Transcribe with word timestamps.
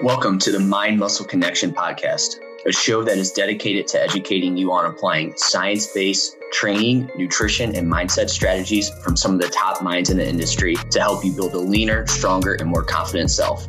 Welcome 0.00 0.38
to 0.40 0.52
the 0.52 0.60
Mind 0.60 1.00
Muscle 1.00 1.26
Connection 1.26 1.72
podcast, 1.72 2.36
a 2.64 2.70
show 2.70 3.02
that 3.02 3.18
is 3.18 3.32
dedicated 3.32 3.88
to 3.88 4.00
educating 4.00 4.56
you 4.56 4.70
on 4.70 4.84
applying 4.84 5.36
science 5.36 5.88
based 5.88 6.36
training, 6.52 7.10
nutrition, 7.16 7.74
and 7.74 7.92
mindset 7.92 8.30
strategies 8.30 8.90
from 9.02 9.16
some 9.16 9.34
of 9.34 9.40
the 9.40 9.48
top 9.48 9.82
minds 9.82 10.08
in 10.08 10.18
the 10.18 10.26
industry 10.26 10.76
to 10.92 11.00
help 11.00 11.24
you 11.24 11.32
build 11.32 11.52
a 11.54 11.58
leaner, 11.58 12.06
stronger, 12.06 12.54
and 12.54 12.68
more 12.68 12.84
confident 12.84 13.28
self. 13.28 13.66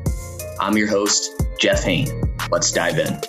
I'm 0.60 0.78
your 0.78 0.88
host, 0.88 1.32
Jeff 1.60 1.84
Hoehn. 1.84 2.08
Let's 2.52 2.72
dive 2.72 3.00
in. 3.00 3.20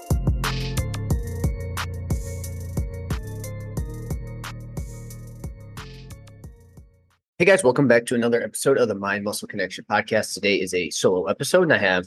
Hey 7.38 7.46
guys, 7.46 7.64
welcome 7.64 7.88
back 7.88 8.04
to 8.04 8.14
another 8.14 8.42
episode 8.42 8.76
of 8.76 8.88
the 8.88 8.94
Mind 8.94 9.24
Muscle 9.24 9.48
Connection 9.48 9.86
podcast. 9.90 10.34
Today 10.34 10.56
is 10.56 10.74
a 10.74 10.90
solo 10.90 11.24
episode 11.24 11.62
and 11.62 11.72
I 11.72 11.78
have 11.78 12.06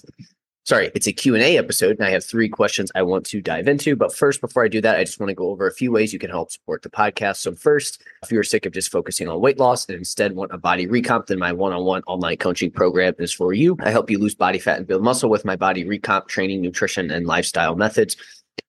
sorry, 0.65 0.91
it's 0.95 1.07
a 1.07 1.11
Q&A 1.11 1.57
episode 1.57 1.97
and 1.97 2.07
I 2.07 2.11
have 2.11 2.23
three 2.23 2.47
questions 2.47 2.91
I 2.95 3.01
want 3.01 3.25
to 3.27 3.41
dive 3.41 3.67
into. 3.67 3.95
But 3.95 4.15
first, 4.15 4.41
before 4.41 4.63
I 4.63 4.67
do 4.67 4.81
that, 4.81 4.97
I 4.97 5.03
just 5.03 5.19
want 5.19 5.29
to 5.29 5.35
go 5.35 5.49
over 5.49 5.67
a 5.67 5.73
few 5.73 5.91
ways 5.91 6.13
you 6.13 6.19
can 6.19 6.29
help 6.29 6.51
support 6.51 6.81
the 6.81 6.89
podcast. 6.89 7.37
So 7.37 7.53
first, 7.53 8.01
if 8.23 8.31
you're 8.31 8.43
sick 8.43 8.65
of 8.65 8.73
just 8.73 8.91
focusing 8.91 9.27
on 9.27 9.41
weight 9.41 9.59
loss 9.59 9.87
and 9.87 9.97
instead 9.97 10.35
want 10.35 10.53
a 10.53 10.57
body 10.57 10.87
recomp, 10.87 11.27
then 11.27 11.39
my 11.39 11.51
one-on-one 11.51 12.03
online 12.07 12.37
coaching 12.37 12.71
program 12.71 13.13
is 13.19 13.33
for 13.33 13.53
you. 13.53 13.77
I 13.81 13.91
help 13.91 14.09
you 14.09 14.17
lose 14.17 14.35
body 14.35 14.59
fat 14.59 14.77
and 14.77 14.87
build 14.87 15.03
muscle 15.03 15.29
with 15.29 15.45
my 15.45 15.55
body 15.55 15.83
recomp 15.83 16.27
training, 16.27 16.61
nutrition, 16.61 17.11
and 17.11 17.27
lifestyle 17.27 17.75
methods. 17.75 18.15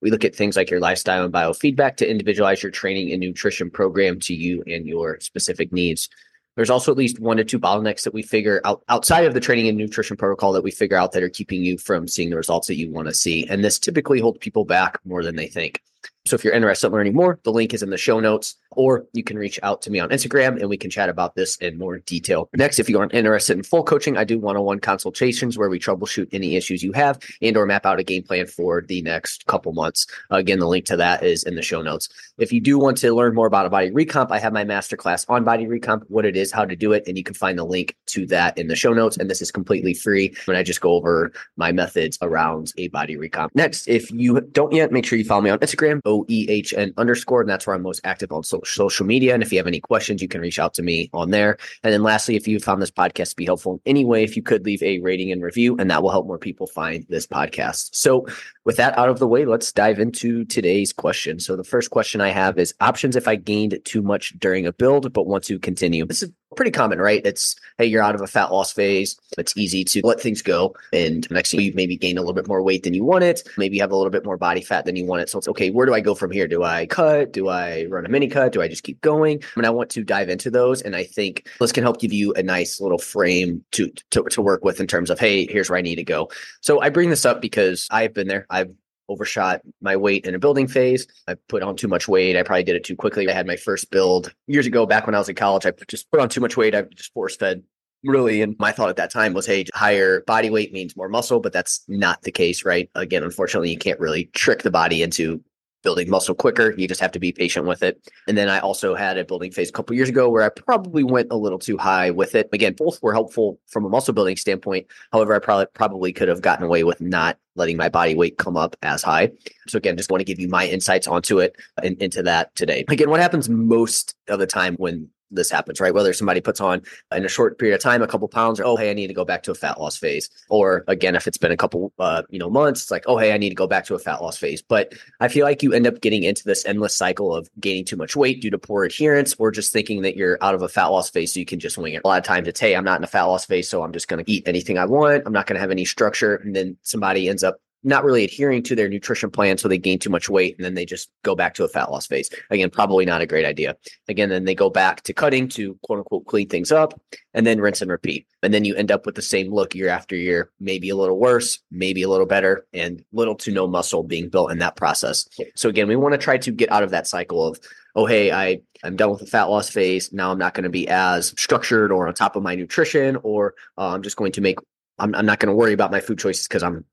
We 0.01 0.11
look 0.11 0.25
at 0.25 0.35
things 0.35 0.57
like 0.57 0.71
your 0.71 0.81
lifestyle 0.81 1.25
and 1.25 1.33
biofeedback 1.33 1.97
to 1.97 2.11
individualize 2.11 2.63
your 2.63 2.73
training 2.73 3.13
and 3.13 3.21
nutrition 3.21 3.71
program 3.71 4.19
to 4.21 4.35
you 4.35 4.63
and 4.67 4.87
your 4.87 5.21
specific 5.21 5.73
needs. 5.73 6.09
There's 6.57 6.71
also 6.71 6.93
at 6.93 6.99
least 6.99 7.19
one 7.19 7.37
to 7.39 7.45
two 7.45 7.59
bottlenecks 7.59 8.05
that 8.05 8.15
we 8.15 8.23
figure 8.23 8.61
out 8.65 8.83
outside 8.89 9.25
of 9.25 9.35
the 9.35 9.41
training 9.41 9.69
and 9.69 9.77
nutrition 9.77 10.17
protocol 10.17 10.53
that 10.53 10.63
we 10.63 10.71
figure 10.71 10.97
out 10.97 11.13
that 11.13 11.23
are 11.23 11.29
keeping 11.29 11.65
you 11.65 11.79
from 11.79 12.07
seeing 12.07 12.31
the 12.31 12.37
results 12.37 12.69
that 12.69 12.77
you 12.77 12.91
want 12.91 13.09
to 13.09 13.15
see. 13.15 13.47
And 13.49 13.65
this 13.65 13.79
typically 13.79 14.21
holds 14.21 14.39
people 14.39 14.65
back 14.65 14.99
more 15.05 15.25
than 15.25 15.37
they 15.37 15.49
think. 15.49 15.83
So 16.27 16.35
if 16.35 16.45
you're 16.45 16.55
interested 16.55 16.87
in 16.87 16.93
learning 16.93 17.15
more, 17.15 17.39
the 17.45 17.53
link 17.53 17.75
is 17.75 17.83
in 17.83 17.91
the 17.91 17.99
show 17.99 18.19
notes, 18.19 18.57
or 18.71 19.07
you 19.13 19.23
can 19.23 19.37
reach 19.37 19.61
out 19.63 19.83
to 19.83 19.91
me 19.91 20.01
on 20.01 20.09
Instagram 20.09 20.59
and 20.59 20.69
we 20.69 20.77
can 20.77 20.91
chat 20.91 21.09
about 21.09 21.35
this 21.35 21.57
in 21.57 21.79
more 21.79 21.99
detail. 21.99 22.49
Next, 22.55 22.79
if 22.79 22.89
you 22.89 22.99
aren't 22.99 23.15
interested 23.15 23.57
in 23.57 23.63
full 23.63 23.85
coaching, 23.85 24.17
I 24.17 24.25
do 24.25 24.39
one-on-one 24.39 24.81
consultations 24.81 25.59
where 25.59 25.69
we 25.69 25.79
troubleshoot 25.79 26.29
any 26.33 26.57
issues 26.57 26.83
you 26.83 26.93
have 26.93 27.21
and 27.43 27.57
or 27.57 27.67
map 27.67 27.85
out 27.87 28.01
a 28.01 28.03
game 28.03 28.23
plan 28.23 28.47
for 28.47 28.83
the 28.83 29.03
next 29.03 29.47
couple 29.47 29.73
months. 29.73 30.07
Again, 30.31 30.59
the 30.59 30.67
link 30.67 30.87
to 30.87 30.97
that 30.97 31.23
is 31.23 31.45
in 31.45 31.57
the 31.57 31.63
show 31.63 31.83
notes. 31.83 32.09
If 32.39 32.53
you 32.53 32.61
do 32.61 32.79
want 32.79 32.97
to 32.99 33.15
learn 33.15 33.35
more 33.35 33.47
about 33.47 33.67
a 33.67 33.71
body 33.71 33.91
recomp, 33.91 34.31
I 34.31 34.39
have 34.39 34.53
my 34.53 34.65
masterclass 34.65 35.27
on 35.29 35.45
body 35.45 35.67
recomp, 35.67 36.03
what 36.09 36.25
it 36.25 36.37
is, 36.37 36.51
how 36.51 36.65
to 36.65 36.75
do 36.75 36.93
it, 36.93 37.05
and 37.07 37.19
you 37.19 37.23
can 37.23 37.35
find 37.35 37.59
the 37.59 37.65
link 37.65 37.95
to 38.07 38.27
that 38.27 38.57
in 38.57 38.69
the 38.69 38.77
show 38.77 38.93
notes. 38.93 39.17
And 39.19 39.31
this 39.31 39.43
is 39.43 39.51
completely 39.53 39.95
free. 39.95 40.35
when 40.47 40.57
I 40.57 40.63
just 40.63 40.81
go 40.81 40.93
over 40.93 41.33
my 41.57 41.73
methods 41.73 42.19
around 42.23 42.73
a 42.77 42.89
body 42.89 43.17
recomp. 43.17 43.51
Next, 43.55 43.89
if 43.89 44.11
you 44.11 44.41
don't 44.41 44.73
yet, 44.73 44.93
make 44.93 45.07
sure 45.07 45.19
you 45.19 45.25
follow 45.25 45.43
me 45.43 45.51
on 45.51 45.59
Instagram, 45.59 45.94
OEHN 46.03 46.93
underscore, 46.97 47.41
and 47.41 47.49
that's 47.49 47.67
where 47.67 47.77
I'm 47.77 47.83
most 47.83 48.01
active 48.05 48.33
on 48.33 48.43
so- 48.43 48.63
social 48.65 49.07
media. 49.07 49.35
And 49.35 49.43
if 49.43 49.53
you 49.53 49.59
have 49.59 49.67
any 49.67 49.81
questions, 49.81 50.23
you 50.23 50.29
can 50.29 50.41
reach 50.41 50.59
out 50.59 50.75
to 50.75 50.83
me 50.83 51.11
on 51.13 51.31
there. 51.31 51.59
And 51.83 51.93
then 51.93 52.03
lastly, 52.03 52.37
if 52.37 52.47
you 52.49 52.59
found 52.61 52.81
this 52.81 52.91
podcast 52.91 53.31
to 53.31 53.37
be 53.37 53.45
helpful 53.45 53.75
in 53.75 53.81
any 53.87 54.05
way, 54.05 54.25
if 54.25 54.37
you 54.37 54.43
could 54.43 54.65
leave 54.65 54.83
a 54.83 55.01
rating 55.01 55.33
and 55.33 55.43
review, 55.43 55.77
and 55.79 55.91
that 55.91 56.03
will 56.03 56.11
help 56.11 56.27
more 56.27 56.39
people 56.39 56.67
find 56.67 57.07
this 57.09 57.27
podcast. 57.27 57.91
So 57.95 58.27
with 58.65 58.77
that 58.77 58.97
out 58.99 59.09
of 59.09 59.19
the 59.19 59.29
way, 59.29 59.45
let's 59.45 59.73
dive 59.73 59.99
into 59.99 60.45
today's 60.45 60.93
question. 60.93 61.39
So 61.39 61.57
the 61.57 61.65
first 61.65 61.91
question 61.91 62.21
I 62.21 62.31
have 62.31 62.59
is 62.59 62.75
options 62.81 63.17
if 63.17 63.29
I 63.29 63.37
gained 63.37 63.79
too 63.85 64.03
much 64.03 64.35
during 64.39 64.67
a 64.67 64.73
build, 64.73 65.13
but 65.13 65.27
want 65.27 65.45
to 65.45 65.59
continue. 65.59 66.07
This 66.07 66.23
is 66.23 66.31
pretty 66.55 66.71
common, 66.71 66.99
right? 66.99 67.21
It's 67.25 67.57
hey, 67.79 67.87
you're 67.87 68.03
out 68.03 68.15
of 68.15 68.21
a 68.21 68.27
fat 68.27 68.53
loss 68.53 68.73
phase. 68.73 69.17
It's 69.37 69.57
easy 69.57 69.85
to 69.85 70.01
let 70.05 70.21
things 70.21 70.43
go. 70.43 70.75
And 70.93 71.29
next 71.31 71.51
thing 71.51 71.61
you 71.61 71.73
maybe 71.75 71.97
gain 71.97 72.17
a 72.17 72.21
little 72.21 72.35
bit 72.35 72.49
more 72.49 72.63
weight 72.63 72.85
than 72.85 72.95
you 72.95 73.05
want 73.05 73.25
it. 73.25 73.43
Maybe 73.59 73.77
you 73.77 73.83
have 73.83 73.91
a 73.91 73.97
little 73.97 74.11
bit 74.11 74.25
more 74.25 74.37
body 74.37 74.63
fat 74.63 74.85
than 74.85 74.97
you 74.97 75.05
want 75.05 75.23
it. 75.23 75.29
So 75.29 75.39
it's 75.39 75.49
okay, 75.49 75.71
where 75.71 75.87
do 75.87 75.95
I 75.95 76.01
go 76.01 76.15
from 76.15 76.31
here? 76.31 76.47
Do 76.47 76.63
I 76.63 76.87
cut? 76.87 77.33
Do 77.33 77.49
I 77.49 77.87
run 77.87 78.07
a 78.07 78.09
mini 78.09 78.29
cut? 78.29 78.53
Do 78.53 78.63
I 78.63 78.69
just 78.69 78.85
keep 78.85 79.01
going? 79.01 79.43
I 79.43 79.61
mean, 79.61 79.67
I 79.67 79.71
want 79.71 79.91
to 79.91 80.05
dive 80.05 80.29
into 80.29 80.51
those. 80.51 80.83
And 80.83 80.95
I 80.95 81.05
think 81.05 81.49
this 81.61 81.73
can 81.73 81.83
help 81.83 82.01
give 82.01 82.13
you 82.13 82.33
a 82.35 82.43
nice 82.43 82.81
little 82.81 82.99
frame 82.99 83.65
to, 83.73 83.93
to, 84.11 84.23
to 84.23 84.43
work 84.43 84.65
with 84.65 84.81
in 84.81 84.87
terms 84.87 85.11
of, 85.11 85.19
hey, 85.19 85.47
here's 85.47 85.69
where 85.69 85.79
I 85.79 85.83
need 85.83 85.97
to 85.97 86.05
go. 86.05 86.31
So 86.61 86.81
I 86.81 86.91
bring 86.91 87.11
this 87.11 87.25
up 87.25 87.41
because 87.41 87.89
I've 87.91 88.15
been 88.15 88.29
there. 88.29 88.47
I've 88.51 88.73
overshot 89.09 89.61
my 89.81 89.97
weight 89.97 90.27
in 90.27 90.35
a 90.35 90.39
building 90.39 90.67
phase. 90.67 91.07
I 91.29 91.37
put 91.49 91.63
on 91.63 91.77
too 91.77 91.89
much 91.89 92.09
weight. 92.09 92.37
I 92.37 92.43
probably 92.43 92.65
did 92.65 92.77
it 92.77 92.85
too 92.85 92.97
quickly. 92.97 93.29
I 93.29 93.33
had 93.33 93.47
my 93.47 93.57
first 93.57 93.91
build 93.91 94.35
years 94.47 94.67
ago, 94.67 94.87
back 94.87 95.07
when 95.07 95.15
I 95.15 95.19
was 95.19 95.29
in 95.29 95.35
college. 95.35 95.67
I 95.67 95.73
just 95.89 96.11
put 96.11 96.21
on 96.21 96.29
too 96.29 96.41
much 96.41 96.57
weight. 96.57 96.75
I 96.75 96.83
just 96.83 97.13
force 97.13 97.37
fed 97.37 97.63
really. 98.05 98.43
And 98.43 98.55
my 98.59 98.71
thought 98.71 98.91
at 98.91 98.97
that 98.97 99.11
time 99.11 99.33
was, 99.33 99.47
hey, 99.47 99.65
higher 99.75 100.21
body 100.27 100.51
weight 100.51 100.73
means 100.73 100.97
more 100.97 101.09
muscle, 101.09 101.41
but 101.41 101.53
that's 101.53 101.85
not 101.89 102.23
the 102.23 102.33
case, 102.33 102.65
right? 102.65 102.91
Again, 102.95 103.23
unfortunately, 103.23 103.71
you 103.71 103.79
can't 103.79 103.99
really 103.99 104.27
trick 104.35 104.63
the 104.63 104.71
body 104.71 105.03
into 105.03 105.43
building 105.85 106.11
muscle 106.11 106.35
quicker. 106.35 106.75
You 106.77 106.89
just 106.89 107.01
have 107.01 107.13
to 107.13 107.21
be 107.21 107.31
patient 107.31 107.67
with 107.67 107.83
it. 107.83 108.11
And 108.27 108.37
then 108.37 108.49
I 108.49 108.59
also 108.59 108.95
had 108.95 109.19
a 109.19 109.25
building 109.25 109.53
phase 109.53 109.69
a 109.69 109.73
couple 109.73 109.95
years 109.95 110.09
ago 110.09 110.29
where 110.29 110.43
I 110.43 110.49
probably 110.49 111.05
went 111.05 111.29
a 111.31 111.37
little 111.37 111.59
too 111.59 111.79
high 111.79 112.11
with 112.11 112.35
it. 112.35 112.49
Again, 112.53 112.75
both 112.77 113.01
were 113.03 113.13
helpful 113.13 113.61
from 113.69 113.85
a 113.85 113.89
muscle 113.89 114.15
building 114.15 114.37
standpoint. 114.37 114.87
However, 115.13 115.35
I 115.35 115.39
probably 115.39 115.67
probably 115.75 116.13
could 116.13 116.29
have 116.29 116.43
gotten 116.43 116.65
away 116.65 116.83
with 116.83 117.01
not 117.01 117.39
letting 117.57 117.77
my 117.77 117.89
body 117.89 118.15
weight 118.15 118.39
come 118.39 118.57
up 118.57 118.75
as 118.83 119.03
high. 119.03 119.31
So 119.69 119.77
again, 119.77 119.97
just 119.97 120.11
want 120.11 120.21
to 120.21 120.25
give 120.25 120.41
you 120.41 120.49
my 120.49 120.67
insights 120.67 121.07
onto 121.07 121.39
it 121.39 121.57
and 121.83 122.01
into 122.03 122.23
that 122.25 122.55
today. 122.57 122.85
Again, 122.89 123.11
what 123.11 123.21
happens 123.21 123.49
most 123.49 124.15
of 124.29 124.39
the 124.41 124.47
time 124.47 124.75
when 124.77 125.09
this 125.35 125.51
happens, 125.51 125.81
right? 125.81 125.93
Whether 125.95 126.13
somebody 126.13 126.41
puts 126.41 126.61
on 126.61 126.83
in 127.13 127.25
a 127.25 127.29
short 127.29 127.59
period 127.59 127.75
of 127.75 127.81
time 127.81 128.03
a 128.03 128.07
couple 128.07 128.29
pounds, 128.29 128.61
or 128.61 128.65
oh 128.65 128.77
hey, 128.77 128.91
I 128.91 128.95
need 128.95 129.09
to 129.09 129.15
go 129.15 129.25
back 129.25 129.43
to 129.45 129.51
a 129.51 129.55
fat 129.55 129.81
loss 129.81 129.97
phase, 129.97 130.31
or 130.49 130.85
again, 130.89 131.15
if 131.15 131.27
it's 131.27 131.39
been 131.39 131.53
a 131.53 131.57
couple 131.57 131.93
uh, 131.99 132.23
you 132.31 132.39
know 132.39 132.51
months, 132.51 132.83
it's 132.83 132.91
like 132.91 133.05
oh 133.07 133.19
hey, 133.19 133.33
I 133.33 133.39
need 133.39 133.51
to 133.51 133.55
go 133.55 133.67
back 133.67 133.85
to 133.87 133.95
a 133.95 133.99
fat 133.99 134.23
loss 134.23 134.37
phase. 134.37 134.63
But 134.63 134.95
I 135.21 135.29
feel 135.29 135.45
like 135.45 135.63
you 135.63 135.73
end 135.73 135.87
up 135.87 136.01
getting 136.01 136.23
into 136.23 136.45
this 136.45 136.65
endless 136.65 136.97
cycle 136.97 137.35
of 137.35 137.49
gaining 137.61 137.85
too 137.85 137.97
much 137.97 138.17
weight 138.17 138.41
due 138.41 138.51
to 138.51 138.59
poor 138.59 138.85
adherence, 138.85 139.35
or 139.39 139.51
just 139.51 139.73
thinking 139.73 140.03
that 140.03 140.17
you're 140.17 140.39
out 140.41 140.55
of 140.55 140.63
a 140.63 140.69
fat 140.69 140.87
loss 140.87 141.11
phase, 141.11 141.33
so 141.33 141.41
you 141.41 141.47
can 141.47 141.61
just 141.61 141.79
wing 141.79 141.95
it. 141.95 142.03
A 142.05 142.09
lot 142.09 142.19
of 142.19 142.25
times 142.25 142.49
it's 142.49 142.61
hey, 142.61 142.75
I'm 142.75 142.85
not 142.85 142.99
in 142.99 143.05
a 143.05 143.09
fat 143.09 143.25
loss 143.25 143.45
phase, 143.45 143.69
so 143.69 143.83
I'm 143.83 143.93
just 143.93 144.09
going 144.09 144.25
to 144.25 144.31
eat 144.31 144.47
anything 144.47 144.79
I 144.79 144.87
want. 144.87 145.23
I'm 145.27 145.33
not 145.33 145.47
going 145.47 145.57
to 145.57 145.61
have 145.61 145.71
any 145.71 145.85
structure, 145.85 146.37
and 146.37 146.55
then 146.55 146.77
somebody 146.83 147.29
ends 147.29 147.45
up 147.45 147.59
not 147.85 148.05
really 148.05 148.25
adhering 148.25 148.63
to 148.65 148.75
their 148.75 148.89
nutrition 148.89 149.31
plan. 149.31 149.59
So 149.59 149.69
they 149.69 149.79
gain 149.79 149.99
too 149.99 150.11
much 150.11 150.29
weight 150.29 150.57
and 150.57 150.65
then 150.65 150.75
they 150.75 150.87
just 150.87 151.11
go 151.23 151.35
back 151.35 151.55
to 151.55 151.65
a 151.65 151.69
fat 151.69 151.91
loss 151.91 152.07
phase. 152.07 152.31
Again, 152.51 152.71
probably 152.71 153.05
not 153.05 153.21
a 153.21 153.27
great 153.27 153.45
idea. 153.45 153.77
Again, 154.09 154.31
then 154.31 154.45
they 154.45 154.55
go 154.55 154.71
back 154.71 155.03
to 155.03 155.13
cutting 155.13 155.49
to 155.51 155.79
quote 155.83 155.99
unquote 155.99 156.27
clean 156.27 156.49
things 156.49 156.73
up 156.73 156.99
and 157.35 157.47
then 157.47 157.61
rinse 157.61 157.83
and 157.83 157.91
repeat. 157.91 158.27
And 158.43 158.53
then 158.53 158.65
you 158.65 158.75
end 158.75 158.91
up 158.91 159.07
with 159.07 159.15
the 159.15 159.23
same 159.23 159.53
look 159.53 159.75
year 159.75 159.89
after 159.89 160.17
year, 160.17 160.51
maybe 160.59 160.89
a 160.89 160.97
little 160.97 161.19
worse, 161.19 161.61
maybe 161.71 162.03
a 162.03 162.09
little 162.09 162.27
better, 162.27 162.67
and 162.73 163.05
little 163.13 163.35
to 163.37 163.53
no 163.53 163.67
muscle 163.67 164.03
being 164.03 164.29
built 164.29 164.51
in 164.51 164.59
that 164.59 164.77
process. 164.77 165.29
So 165.55 165.69
again, 165.69 165.89
we 165.89 165.97
want 165.97 166.13
to 166.13 166.19
try 166.19 166.39
to 166.39 166.51
get 166.51 166.73
out 166.73 166.83
of 166.83 166.91
that 166.91 167.07
cycle 167.07 167.47
of, 167.47 167.59
oh, 167.97 168.07
hey, 168.07 168.33
I, 168.33 168.61
I'm 168.83 168.97
done 168.97 169.11
with 169.11 169.21
the 169.21 169.27
fat 169.27 169.45
loss 169.45 169.69
phase. 169.71 170.13
Now 170.13 170.31
I'm 170.31 170.39
not 170.39 170.55
going 170.55 170.65
to 170.65 170.71
be 170.71 170.89
as 170.89 171.29
structured 171.39 171.93
or 171.93 172.09
on 172.09 172.15
top 172.15 172.37
of 172.37 172.43
my 172.43 172.55
nutrition, 172.55 173.17
or 173.23 173.55
uh, 173.79 173.89
I'm 173.89 174.03
just 174.03 174.17
going 174.17 174.33
to 174.33 174.41
make 174.41 174.59
I'm, 174.99 175.15
I'm 175.15 175.27
not 175.27 175.41
going 175.41 175.49
to 175.49 175.55
worry 175.57 175.73
about 175.73 175.91
my 175.91 176.01
food 176.01 176.19
choices 176.19 176.47
because 176.47 176.63
I'm 176.63 176.85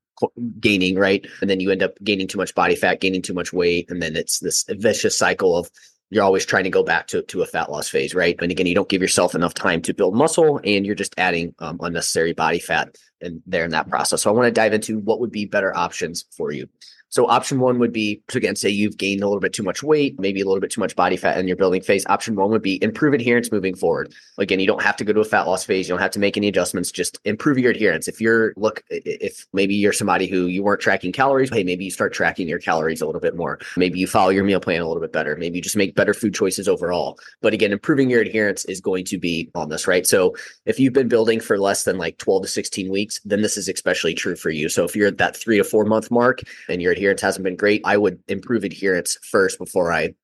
gaining, 0.60 0.96
right? 0.96 1.26
And 1.40 1.48
then 1.48 1.60
you 1.60 1.70
end 1.70 1.82
up 1.82 1.92
gaining 2.02 2.28
too 2.28 2.38
much 2.38 2.54
body 2.54 2.76
fat, 2.76 3.00
gaining 3.00 3.22
too 3.22 3.34
much 3.34 3.52
weight, 3.52 3.90
and 3.90 4.02
then 4.02 4.16
it's 4.16 4.38
this 4.40 4.64
vicious 4.68 5.16
cycle 5.16 5.56
of 5.56 5.70
you're 6.10 6.22
always 6.22 6.44
trying 6.44 6.64
to 6.64 6.70
go 6.70 6.82
back 6.82 7.06
to, 7.06 7.22
to 7.22 7.40
a 7.40 7.46
fat 7.46 7.70
loss 7.70 7.88
phase, 7.88 8.14
right? 8.14 8.36
And 8.42 8.50
again, 8.50 8.66
you 8.66 8.74
don't 8.74 8.88
give 8.88 9.00
yourself 9.00 9.34
enough 9.34 9.54
time 9.54 9.80
to 9.82 9.94
build 9.94 10.14
muscle, 10.14 10.60
and 10.62 10.84
you're 10.84 10.94
just 10.94 11.14
adding 11.16 11.54
um, 11.58 11.78
unnecessary 11.80 12.34
body 12.34 12.58
fat 12.58 12.96
and 13.22 13.40
there 13.46 13.64
in 13.64 13.70
that 13.70 13.88
process. 13.88 14.22
So 14.22 14.30
I 14.30 14.34
want 14.34 14.46
to 14.46 14.52
dive 14.52 14.74
into 14.74 14.98
what 14.98 15.20
would 15.20 15.32
be 15.32 15.46
better 15.46 15.74
options 15.74 16.26
for 16.36 16.52
you. 16.52 16.68
So 17.12 17.26
option 17.26 17.60
one 17.60 17.78
would 17.78 17.92
be 17.92 18.22
to 18.28 18.38
again 18.38 18.56
say 18.56 18.70
you've 18.70 18.96
gained 18.96 19.22
a 19.22 19.26
little 19.26 19.38
bit 19.38 19.52
too 19.52 19.62
much 19.62 19.82
weight, 19.82 20.18
maybe 20.18 20.40
a 20.40 20.46
little 20.46 20.62
bit 20.62 20.70
too 20.70 20.80
much 20.80 20.96
body 20.96 21.18
fat 21.18 21.36
in 21.36 21.46
your 21.46 21.58
building 21.58 21.82
phase. 21.82 22.06
Option 22.06 22.36
one 22.36 22.50
would 22.50 22.62
be 22.62 22.82
improve 22.82 23.12
adherence 23.12 23.52
moving 23.52 23.74
forward. 23.74 24.14
Again, 24.38 24.60
you 24.60 24.66
don't 24.66 24.80
have 24.80 24.96
to 24.96 25.04
go 25.04 25.12
to 25.12 25.20
a 25.20 25.24
fat 25.24 25.46
loss 25.46 25.62
phase. 25.62 25.86
You 25.86 25.92
don't 25.92 26.00
have 26.00 26.12
to 26.12 26.18
make 26.18 26.38
any 26.38 26.48
adjustments. 26.48 26.90
Just 26.90 27.20
improve 27.26 27.58
your 27.58 27.70
adherence. 27.70 28.08
If 28.08 28.18
you're 28.18 28.54
look, 28.56 28.82
if 28.88 29.46
maybe 29.52 29.74
you're 29.74 29.92
somebody 29.92 30.26
who 30.26 30.46
you 30.46 30.62
weren't 30.62 30.80
tracking 30.80 31.12
calories, 31.12 31.50
hey, 31.50 31.64
maybe 31.64 31.84
you 31.84 31.90
start 31.90 32.14
tracking 32.14 32.48
your 32.48 32.58
calories 32.58 33.02
a 33.02 33.06
little 33.06 33.20
bit 33.20 33.36
more. 33.36 33.58
Maybe 33.76 33.98
you 33.98 34.06
follow 34.06 34.30
your 34.30 34.44
meal 34.44 34.60
plan 34.60 34.80
a 34.80 34.88
little 34.88 35.02
bit 35.02 35.12
better. 35.12 35.36
Maybe 35.36 35.56
you 35.56 35.62
just 35.62 35.76
make 35.76 35.94
better 35.94 36.14
food 36.14 36.34
choices 36.34 36.66
overall. 36.66 37.18
But 37.42 37.52
again, 37.52 37.72
improving 37.72 38.08
your 38.08 38.22
adherence 38.22 38.64
is 38.64 38.80
going 38.80 39.04
to 39.06 39.18
be 39.18 39.50
on 39.54 39.68
this, 39.68 39.86
right? 39.86 40.06
So 40.06 40.34
if 40.64 40.80
you've 40.80 40.94
been 40.94 41.08
building 41.08 41.40
for 41.40 41.58
less 41.58 41.84
than 41.84 41.98
like 41.98 42.16
12 42.16 42.44
to 42.44 42.48
16 42.48 42.90
weeks, 42.90 43.20
then 43.26 43.42
this 43.42 43.58
is 43.58 43.68
especially 43.68 44.14
true 44.14 44.34
for 44.34 44.48
you. 44.48 44.70
So 44.70 44.84
if 44.84 44.96
you're 44.96 45.08
at 45.08 45.18
that 45.18 45.36
three 45.36 45.58
to 45.58 45.64
four 45.64 45.84
month 45.84 46.10
mark 46.10 46.40
and 46.70 46.80
your 46.80 46.94
adherence 47.02 47.20
hasn't 47.20 47.44
been 47.44 47.56
great, 47.56 47.82
I 47.84 47.96
would 47.96 48.20
improve 48.28 48.64
adherence 48.64 49.18
first 49.22 49.58
before 49.58 49.92
I 49.92 50.14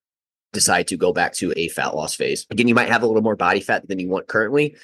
decide 0.53 0.87
to 0.89 0.97
go 0.97 1.13
back 1.13 1.35
to 1.35 1.53
a 1.57 1.69
fat 1.69 1.95
loss 1.95 2.15
phase. 2.15 2.47
Again, 2.51 2.69
you 2.69 2.75
might 2.75 2.89
have 2.89 3.03
a 3.03 3.07
little 3.07 3.23
more 3.23 3.37
body 3.37 3.61
fat 3.61 3.87
than 3.89 3.99
you 3.99 4.09
want 4.09 4.29
currently, 4.29 4.77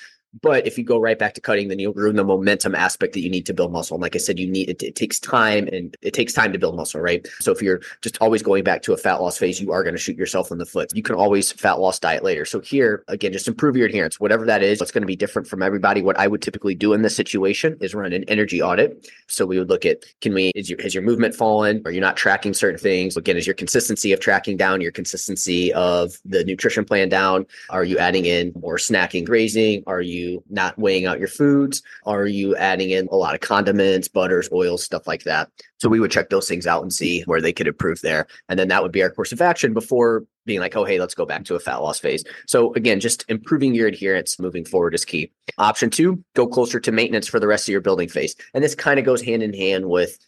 But 0.43 0.67
if 0.67 0.77
you 0.77 0.85
go 0.85 0.99
right 0.99 1.19
back 1.19 1.35
to 1.35 1.41
cutting, 1.41 1.69
then 1.69 1.79
you'll 1.79 1.95
ruin 1.95 2.17
the 2.17 2.25
momentum 2.25 2.75
aspect 2.75 3.13
that 3.15 3.21
you 3.21 3.31
need 3.31 3.47
to 3.47 3.55
build 3.55 3.73
muscle. 3.73 3.95
And 3.95 4.03
like 4.03 4.15
I 4.15 4.19
said, 4.19 4.39
you 4.39 4.51
need 4.51 4.69
it, 4.69 4.83
it 4.83 4.97
takes 4.97 5.19
time 5.21 5.69
and 5.69 5.97
it 6.03 6.13
takes 6.13 6.33
time 6.33 6.53
to 6.53 6.59
build 6.59 6.77
muscle, 6.77 7.01
right? 7.01 7.27
So 7.41 7.53
if 7.53 7.63
you're 7.63 7.81
just 8.03 8.19
always 8.21 8.43
going 8.43 8.65
back 8.65 8.83
to 8.83 8.93
a 8.93 8.97
fat 8.97 9.21
loss 9.21 9.39
phase, 9.39 9.61
you 9.61 9.73
are 9.73 9.83
going 9.83 9.95
to 9.95 10.01
shoot 10.01 10.17
yourself 10.17 10.51
in 10.51 10.59
the 10.59 10.67
foot. 10.67 10.91
You 10.95 11.03
can 11.03 11.15
always 11.15 11.53
fat 11.53 11.79
loss 11.79 11.99
diet 11.99 12.25
later. 12.25 12.45
So 12.45 12.61
here, 12.61 13.05
again, 13.09 13.33
just 13.33 13.49
improve 13.49 13.77
your 13.77 13.87
adherence, 13.87 14.19
whatever 14.19 14.45
that 14.47 14.63
is. 14.63 14.81
It's 14.81 14.91
going 14.91 15.03
to 15.03 15.07
be 15.07 15.17
different 15.17 15.47
from 15.47 15.63
everybody. 15.63 16.03
What 16.03 16.19
I 16.19 16.27
would 16.27 16.43
typically 16.43 16.75
do 16.75 16.93
in 16.93 17.03
this 17.03 17.15
situation 17.15 17.77
is 17.81 17.95
run 17.95 18.13
an 18.13 18.25
energy 18.25 18.61
audit. 18.61 19.11
So 19.29 19.47
we 19.47 19.59
would 19.59 19.69
look 19.69 19.87
at 19.87 20.05
can 20.21 20.35
we 20.35 20.51
is 20.55 20.69
your 20.69 20.83
has 20.83 20.95
your 20.95 21.03
movement 21.03 21.35
fallen? 21.35 21.83
Are 21.85 21.93
you 21.93 22.01
not 22.01 22.17
tracking 22.17 22.55
certain 22.55 22.79
things? 22.79 23.17
Again, 23.17 23.37
is 23.37 23.47
your 23.47 23.55
consistency 23.55 24.13
of 24.13 24.21
tracking 24.21 24.57
down, 24.57 24.81
your 24.81 24.93
consistency 24.93 25.73
of 25.73 26.19
the 26.25 26.45
nutrition 26.45 26.85
plan 26.85 27.09
down? 27.09 27.47
Are 27.71 27.85
you 27.85 27.99
adding 27.99 28.25
in 28.25 28.53
more 28.61 28.77
snacking, 28.77 29.25
grazing? 29.25 29.85
Are 29.87 30.01
you 30.01 30.24
not 30.49 30.79
weighing 30.79 31.07
out 31.07 31.19
your 31.19 31.29
foods? 31.29 31.83
Are 32.07 32.27
you 32.27 32.57
adding 32.57 32.91
in 32.91 33.09
a 33.11 33.17
lot 33.17 33.35
of 33.35 33.41
condiments, 33.41 34.09
butters, 34.09 34.49
oils, 34.53 34.83
stuff 34.85 35.07
like 35.07 35.25
that? 35.25 35.51
So 35.79 35.89
we 35.89 36.01
would 36.01 36.11
check 36.11 36.31
those 36.31 36.49
things 36.49 36.67
out 36.67 36.83
and 36.83 36.93
see 36.93 37.23
where 37.23 37.41
they 37.41 37.53
could 37.53 37.67
improve 37.67 38.01
there. 38.01 38.27
And 38.49 38.59
then 38.59 38.69
that 38.69 38.83
would 38.83 38.93
be 38.93 39.03
our 39.03 39.11
course 39.11 39.33
of 39.33 39.41
action 39.41 39.75
before 39.75 40.25
being 40.47 40.61
like, 40.61 40.77
oh, 40.77 40.85
hey, 40.85 40.99
let's 40.99 41.15
go 41.15 41.27
back 41.27 41.45
to 41.45 41.55
a 41.55 41.61
fat 41.61 41.77
loss 41.77 41.99
phase. 41.99 42.25
So 42.47 42.73
again, 42.75 43.01
just 43.01 43.25
improving 43.29 43.75
your 43.75 43.89
adherence 43.89 44.39
moving 44.39 44.65
forward 44.65 44.95
is 44.95 45.05
key. 45.05 45.33
Option 45.59 45.91
two, 45.91 46.23
go 46.35 46.47
closer 46.47 46.81
to 46.81 46.93
maintenance 46.93 47.29
for 47.29 47.41
the 47.41 47.47
rest 47.47 47.69
of 47.69 47.73
your 47.73 47.81
building 47.81 48.09
phase. 48.09 48.37
And 48.53 48.63
this 48.63 48.75
kind 48.75 48.99
of 48.99 49.05
goes 49.05 49.23
hand 49.23 49.43
in 49.43 49.53
hand 49.53 49.87
with 49.87 50.19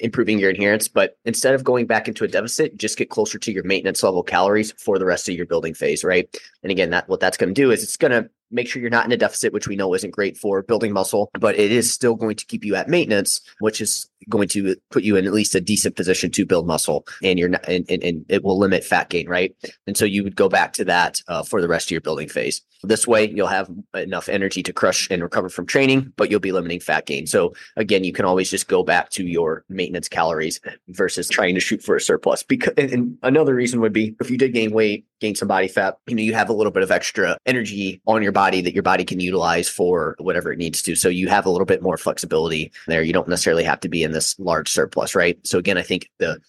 improving 0.00 0.38
your 0.38 0.50
adherence. 0.50 0.88
But 0.88 1.16
instead 1.24 1.54
of 1.54 1.64
going 1.64 1.86
back 1.86 2.06
into 2.06 2.24
a 2.24 2.28
deficit, 2.28 2.76
just 2.76 2.98
get 2.98 3.10
closer 3.10 3.38
to 3.38 3.52
your 3.52 3.64
maintenance 3.64 4.02
level 4.02 4.22
calories 4.22 4.72
for 4.72 4.98
the 4.98 5.06
rest 5.06 5.28
of 5.28 5.34
your 5.34 5.46
building 5.46 5.74
phase, 5.74 6.04
right? 6.04 6.28
And 6.62 6.70
again, 6.70 6.90
that 6.90 7.08
what 7.08 7.20
that's 7.20 7.36
going 7.36 7.54
to 7.54 7.60
do 7.60 7.70
is 7.70 7.82
it's 7.82 7.96
going 7.96 8.12
to 8.12 8.28
make 8.50 8.68
sure 8.68 8.82
you're 8.82 8.90
not 8.90 9.06
in 9.06 9.12
a 9.12 9.16
deficit, 9.16 9.52
which 9.52 9.68
we 9.68 9.76
know 9.76 9.94
isn't 9.94 10.10
great 10.10 10.36
for 10.36 10.62
building 10.62 10.92
muscle, 10.92 11.30
but 11.38 11.58
it 11.58 11.70
is 11.70 11.92
still 11.92 12.14
going 12.14 12.36
to 12.36 12.46
keep 12.46 12.64
you 12.64 12.74
at 12.74 12.88
maintenance, 12.88 13.40
which 13.60 13.80
is 13.80 14.09
going 14.28 14.48
to 14.48 14.76
put 14.90 15.02
you 15.02 15.16
in 15.16 15.26
at 15.26 15.32
least 15.32 15.54
a 15.54 15.60
decent 15.60 15.96
position 15.96 16.30
to 16.30 16.46
build 16.46 16.66
muscle 16.66 17.06
and 17.22 17.38
you're 17.38 17.48
not, 17.48 17.66
and, 17.68 17.84
and, 17.88 18.02
and 18.02 18.24
it 18.28 18.44
will 18.44 18.58
limit 18.58 18.84
fat 18.84 19.08
gain, 19.08 19.28
right? 19.28 19.54
And 19.86 19.96
so 19.96 20.04
you 20.04 20.22
would 20.24 20.36
go 20.36 20.48
back 20.48 20.72
to 20.74 20.84
that 20.84 21.20
uh, 21.28 21.42
for 21.42 21.60
the 21.60 21.68
rest 21.68 21.86
of 21.86 21.90
your 21.92 22.00
building 22.00 22.28
phase. 22.28 22.62
This 22.82 23.06
way, 23.06 23.28
you'll 23.28 23.46
have 23.46 23.70
enough 23.94 24.28
energy 24.28 24.62
to 24.62 24.72
crush 24.72 25.06
and 25.10 25.22
recover 25.22 25.50
from 25.50 25.66
training, 25.66 26.12
but 26.16 26.30
you'll 26.30 26.40
be 26.40 26.52
limiting 26.52 26.80
fat 26.80 27.06
gain. 27.06 27.26
So 27.26 27.52
again, 27.76 28.04
you 28.04 28.12
can 28.12 28.24
always 28.24 28.50
just 28.50 28.68
go 28.68 28.82
back 28.82 29.10
to 29.10 29.26
your 29.26 29.64
maintenance 29.68 30.08
calories 30.08 30.60
versus 30.88 31.28
trying 31.28 31.54
to 31.54 31.60
shoot 31.60 31.82
for 31.82 31.96
a 31.96 32.00
surplus. 32.00 32.42
Because 32.42 32.72
and 32.78 33.18
another 33.22 33.54
reason 33.54 33.80
would 33.80 33.92
be 33.92 34.16
if 34.20 34.30
you 34.30 34.38
did 34.38 34.54
gain 34.54 34.70
weight, 34.70 35.04
gain 35.20 35.34
some 35.34 35.48
body 35.48 35.68
fat, 35.68 35.98
you 36.06 36.16
know, 36.16 36.22
you 36.22 36.32
have 36.32 36.48
a 36.48 36.54
little 36.54 36.72
bit 36.72 36.82
of 36.82 36.90
extra 36.90 37.36
energy 37.44 38.00
on 38.06 38.22
your 38.22 38.32
body 38.32 38.62
that 38.62 38.72
your 38.72 38.82
body 38.82 39.04
can 39.04 39.20
utilize 39.20 39.68
for 39.68 40.16
whatever 40.18 40.50
it 40.50 40.58
needs 40.58 40.80
to. 40.82 40.94
So 40.94 41.08
you 41.08 41.28
have 41.28 41.44
a 41.44 41.50
little 41.50 41.66
bit 41.66 41.82
more 41.82 41.98
flexibility 41.98 42.72
there. 42.86 43.02
You 43.02 43.12
don't 43.12 43.28
necessarily 43.28 43.64
have 43.64 43.80
to 43.80 43.88
be 43.88 44.02
in 44.02 44.09
this 44.12 44.38
large 44.38 44.70
surplus, 44.70 45.14
right? 45.14 45.38
So 45.46 45.58
again, 45.58 45.78
I 45.78 45.82
think 45.82 46.08
the 46.18 46.40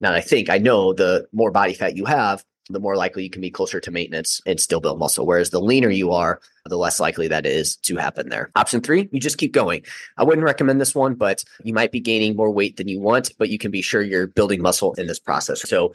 now 0.00 0.12
I 0.12 0.20
think 0.20 0.50
I 0.50 0.58
know 0.58 0.92
the 0.92 1.26
more 1.32 1.50
body 1.50 1.74
fat 1.74 1.96
you 1.96 2.04
have, 2.04 2.44
the 2.70 2.80
more 2.80 2.96
likely 2.96 3.24
you 3.24 3.30
can 3.30 3.40
be 3.40 3.50
closer 3.50 3.80
to 3.80 3.90
maintenance 3.90 4.40
and 4.46 4.60
still 4.60 4.80
build 4.80 4.98
muscle. 4.98 5.26
Whereas 5.26 5.50
the 5.50 5.60
leaner 5.60 5.90
you 5.90 6.12
are, 6.12 6.40
the 6.66 6.76
less 6.76 7.00
likely 7.00 7.28
that 7.28 7.46
is 7.46 7.76
to 7.76 7.96
happen 7.96 8.28
there. 8.28 8.50
Option 8.56 8.80
three, 8.80 9.08
you 9.10 9.20
just 9.20 9.38
keep 9.38 9.52
going. 9.52 9.82
I 10.16 10.24
wouldn't 10.24 10.44
recommend 10.44 10.80
this 10.80 10.94
one, 10.94 11.14
but 11.14 11.42
you 11.64 11.72
might 11.72 11.92
be 11.92 12.00
gaining 12.00 12.36
more 12.36 12.50
weight 12.50 12.76
than 12.76 12.88
you 12.88 13.00
want, 13.00 13.32
but 13.38 13.48
you 13.48 13.58
can 13.58 13.70
be 13.70 13.82
sure 13.82 14.02
you're 14.02 14.26
building 14.26 14.60
muscle 14.60 14.92
in 14.94 15.06
this 15.06 15.18
process. 15.18 15.62
So 15.62 15.94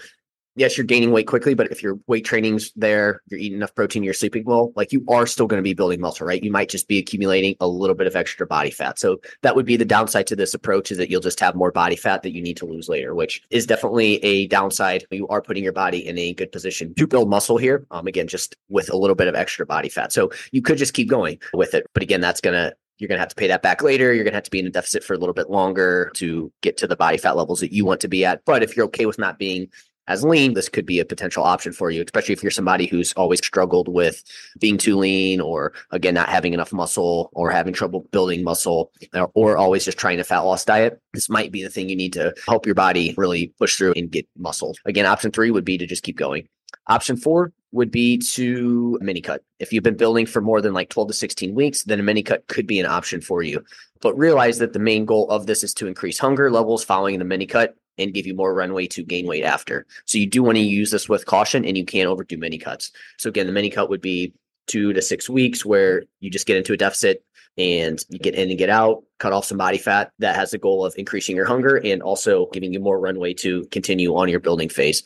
yes, 0.56 0.78
you're 0.78 0.86
gaining 0.86 1.12
weight 1.12 1.28
quickly, 1.28 1.54
but 1.54 1.72
if 1.72 1.82
your 1.82 2.00
weight 2.08 2.26
training's 2.26 2.72
there, 2.76 3.22
you're 3.28 3.40
eating 3.40 3.58
enough 3.58 3.74
protein, 3.76 4.04
you're 4.04 4.14
sleeping 4.14 4.44
well, 4.46 4.72
like 4.76 4.92
you 4.92 5.04
are 5.10 5.26
still 5.26 5.48
going 5.48 5.58
to 5.58 5.64
be 5.64 5.74
building 5.74 6.00
muscle, 6.00 6.28
right? 6.28 6.44
You 6.44 6.52
might 6.52 6.70
just 6.70 6.88
be 6.88 6.98
accumulating 6.98 7.56
a 7.60 7.68
little 7.68 7.96
bit 7.96 8.08
of 8.08 8.16
extra 8.16 8.46
body 8.46 8.72
fat. 8.72 9.00
So 9.00 9.20
that 9.42 9.56
would 9.56 9.66
be 9.66 9.78
the 9.78 9.86
downside 9.86 10.28
to 10.28 10.36
this 10.36 10.54
approach 10.54 10.92
is 10.92 10.98
that 10.98 11.10
you'll 11.10 11.22
just 11.22 11.40
have 11.40 11.56
more 11.56 11.72
body 11.72 11.96
fat 11.96 12.24
that 12.24 12.34
you 12.34 12.42
need 12.42 12.58
to 12.58 12.66
lose 12.66 12.90
later, 12.90 13.16
which 13.16 13.42
is 13.50 13.66
definitely 13.66 14.24
a 14.24 14.48
downside. 14.48 15.06
You 15.12 15.28
are 15.28 15.42
putting 15.42 15.64
your 15.64 15.74
body 15.74 16.06
in 16.06 16.18
a 16.18 16.34
good 16.34 16.52
position 16.52 16.94
to 16.96 17.08
build 17.08 17.30
muscle 17.30 17.58
here. 17.58 17.86
Um, 17.92 18.08
again, 18.08 18.28
just 18.28 18.56
with 18.70 18.92
a 18.92 18.98
little 18.98 19.16
bit 19.16 19.28
of 19.28 19.36
extra 19.36 19.66
body 19.66 19.90
fat. 19.90 20.14
So 20.14 20.32
you 20.52 20.62
could 20.62 20.78
just 20.78 20.94
keep 20.94 21.10
going 21.10 21.40
with 21.54 21.74
it. 21.74 21.86
But 21.94 22.04
again, 22.04 22.22
that's 22.22 22.42
going 22.42 22.56
to 22.56 22.76
you're 23.00 23.08
going 23.08 23.18
to 23.18 23.22
have 23.22 23.30
to 23.30 23.36
pay 23.36 23.48
that 23.48 23.64
back 23.64 23.82
later. 23.82 24.14
You're 24.14 24.24
going 24.24 24.34
to 24.34 24.38
have 24.38 24.44
to 24.44 24.52
be 24.52 24.60
in 24.60 24.68
a 24.68 24.70
deficit 24.70 25.04
for 25.04 25.14
a 25.14 25.18
little 25.18 25.34
bit 25.34 25.50
longer 25.50 26.12
to 26.16 26.52
get 26.62 26.78
to 26.78 26.88
the 26.88 26.96
body 26.96 27.18
fat 27.18 27.36
levels 27.36 27.60
that 27.60 27.74
you 27.74 27.86
want 27.86 28.00
to 28.02 28.08
be 28.08 28.24
at. 28.24 28.46
But 28.46 28.64
if 28.64 28.78
you're 28.78 28.86
okay 28.86 29.08
with 29.08 29.18
not 29.18 29.40
being 29.40 29.68
as 30.08 30.24
lean, 30.24 30.54
this 30.54 30.70
could 30.70 30.86
be 30.86 31.00
a 31.00 31.06
potential 31.06 31.44
option 31.44 31.72
for 31.72 31.90
you, 31.90 32.04
especially 32.04 32.34
if 32.34 32.44
you're 32.44 32.52
somebody 32.52 32.86
who's 32.86 33.14
always 33.14 33.40
struggled 33.40 33.88
with 33.88 34.24
being 34.60 34.78
too 34.78 34.98
lean 34.98 35.40
or 35.40 35.74
again, 35.92 36.14
not 36.14 36.30
having 36.30 36.54
enough 36.54 36.74
muscle 36.74 37.30
or 37.34 37.52
having 37.52 37.74
trouble 37.74 38.02
building 38.12 38.44
muscle 38.44 38.92
or, 39.14 39.32
or, 39.34 39.58
always 39.58 39.86
just 39.86 39.98
trying 39.98 40.20
a 40.20 40.24
fat 40.24 40.40
loss 40.40 40.66
diet. 40.66 41.00
This 41.14 41.30
might 41.30 41.52
be 41.52 41.64
the 41.64 41.70
thing 41.70 41.90
you 41.90 41.96
need 41.96 42.14
to 42.14 42.34
help 42.48 42.66
your 42.66 42.76
body 42.76 43.14
really 43.18 43.54
push 43.60 43.78
through 43.78 43.94
and 43.96 44.12
get 44.12 44.28
muscle. 44.38 44.76
Again, 44.86 45.06
option 45.06 45.32
three 45.32 45.52
would 45.52 45.66
be 45.66 45.78
to 45.78 45.86
just 45.86 46.04
keep 46.04 46.18
going. 46.18 46.48
Option 46.88 47.16
four 47.16 47.54
would 47.72 47.92
be 47.92 48.18
to 48.18 48.98
mini 49.02 49.22
cut. 49.22 49.42
If 49.60 49.72
you've 49.72 49.84
been 49.84 49.96
building 49.96 50.26
for 50.26 50.42
more 50.42 50.62
than 50.62 50.74
like 50.74 50.90
12 50.90 51.10
to 51.10 51.14
16 51.14 51.56
weeks, 51.56 51.84
then 51.84 52.00
a 52.00 52.04
mini 52.04 52.24
cut 52.24 52.46
could 52.48 52.68
be 52.68 52.80
an 52.80 52.86
option 52.86 53.22
for 53.22 53.42
you. 53.42 53.64
But 54.02 54.18
realize 54.18 54.58
that 54.60 54.74
the 54.74 54.80
main 54.80 55.06
goal 55.06 55.30
of 55.30 55.46
this 55.46 55.64
is 55.64 55.74
to 55.76 55.88
increase 55.88 56.20
hunger 56.20 56.52
levels 56.52 56.84
following 56.84 57.20
the 57.20 57.26
mini 57.26 57.46
cut 57.46 57.76
and 57.98 58.14
give 58.14 58.26
you 58.26 58.34
more 58.34 58.54
runway 58.54 58.88
to 58.88 59.04
gain 59.04 59.28
weight 59.28 59.44
after. 59.44 59.86
So 60.06 60.18
you 60.18 60.28
do 60.28 60.44
want 60.44 60.58
to 60.58 60.64
use 60.64 60.92
this 60.92 61.10
with 61.10 61.26
caution 61.26 61.66
and 61.66 61.78
you 61.78 61.86
can't 61.86 62.08
overdo 62.08 62.38
mini 62.38 62.58
cuts. 62.58 62.92
So 63.18 63.30
again, 63.30 63.48
the 63.48 63.54
mini 63.54 63.70
cut 63.70 63.90
would 63.90 64.02
be 64.02 64.34
two 64.68 64.94
to 64.94 65.02
six 65.02 65.30
weeks 65.30 65.66
where 65.66 66.04
you 66.20 66.30
just 66.30 66.48
get 66.48 66.58
into 66.58 66.74
a 66.74 66.78
deficit 66.78 67.24
and 67.58 68.04
you 68.10 68.18
get 68.18 68.36
in 68.36 68.50
and 68.50 68.58
get 68.58 68.70
out, 68.70 69.04
cut 69.20 69.34
off 69.34 69.46
some 69.46 69.58
body 69.58 69.78
fat. 69.78 70.12
That 70.20 70.36
has 70.36 70.52
the 70.52 70.58
goal 70.58 70.86
of 70.86 70.96
increasing 70.98 71.36
your 71.36 71.46
hunger 71.46 71.76
and 71.76 72.02
also 72.02 72.48
giving 72.48 72.74
you 72.74 72.80
more 72.80 73.00
runway 73.00 73.34
to 73.36 73.66
continue 73.66 74.16
on 74.16 74.30
your 74.30 74.40
building 74.40 74.70
phase. 74.70 75.04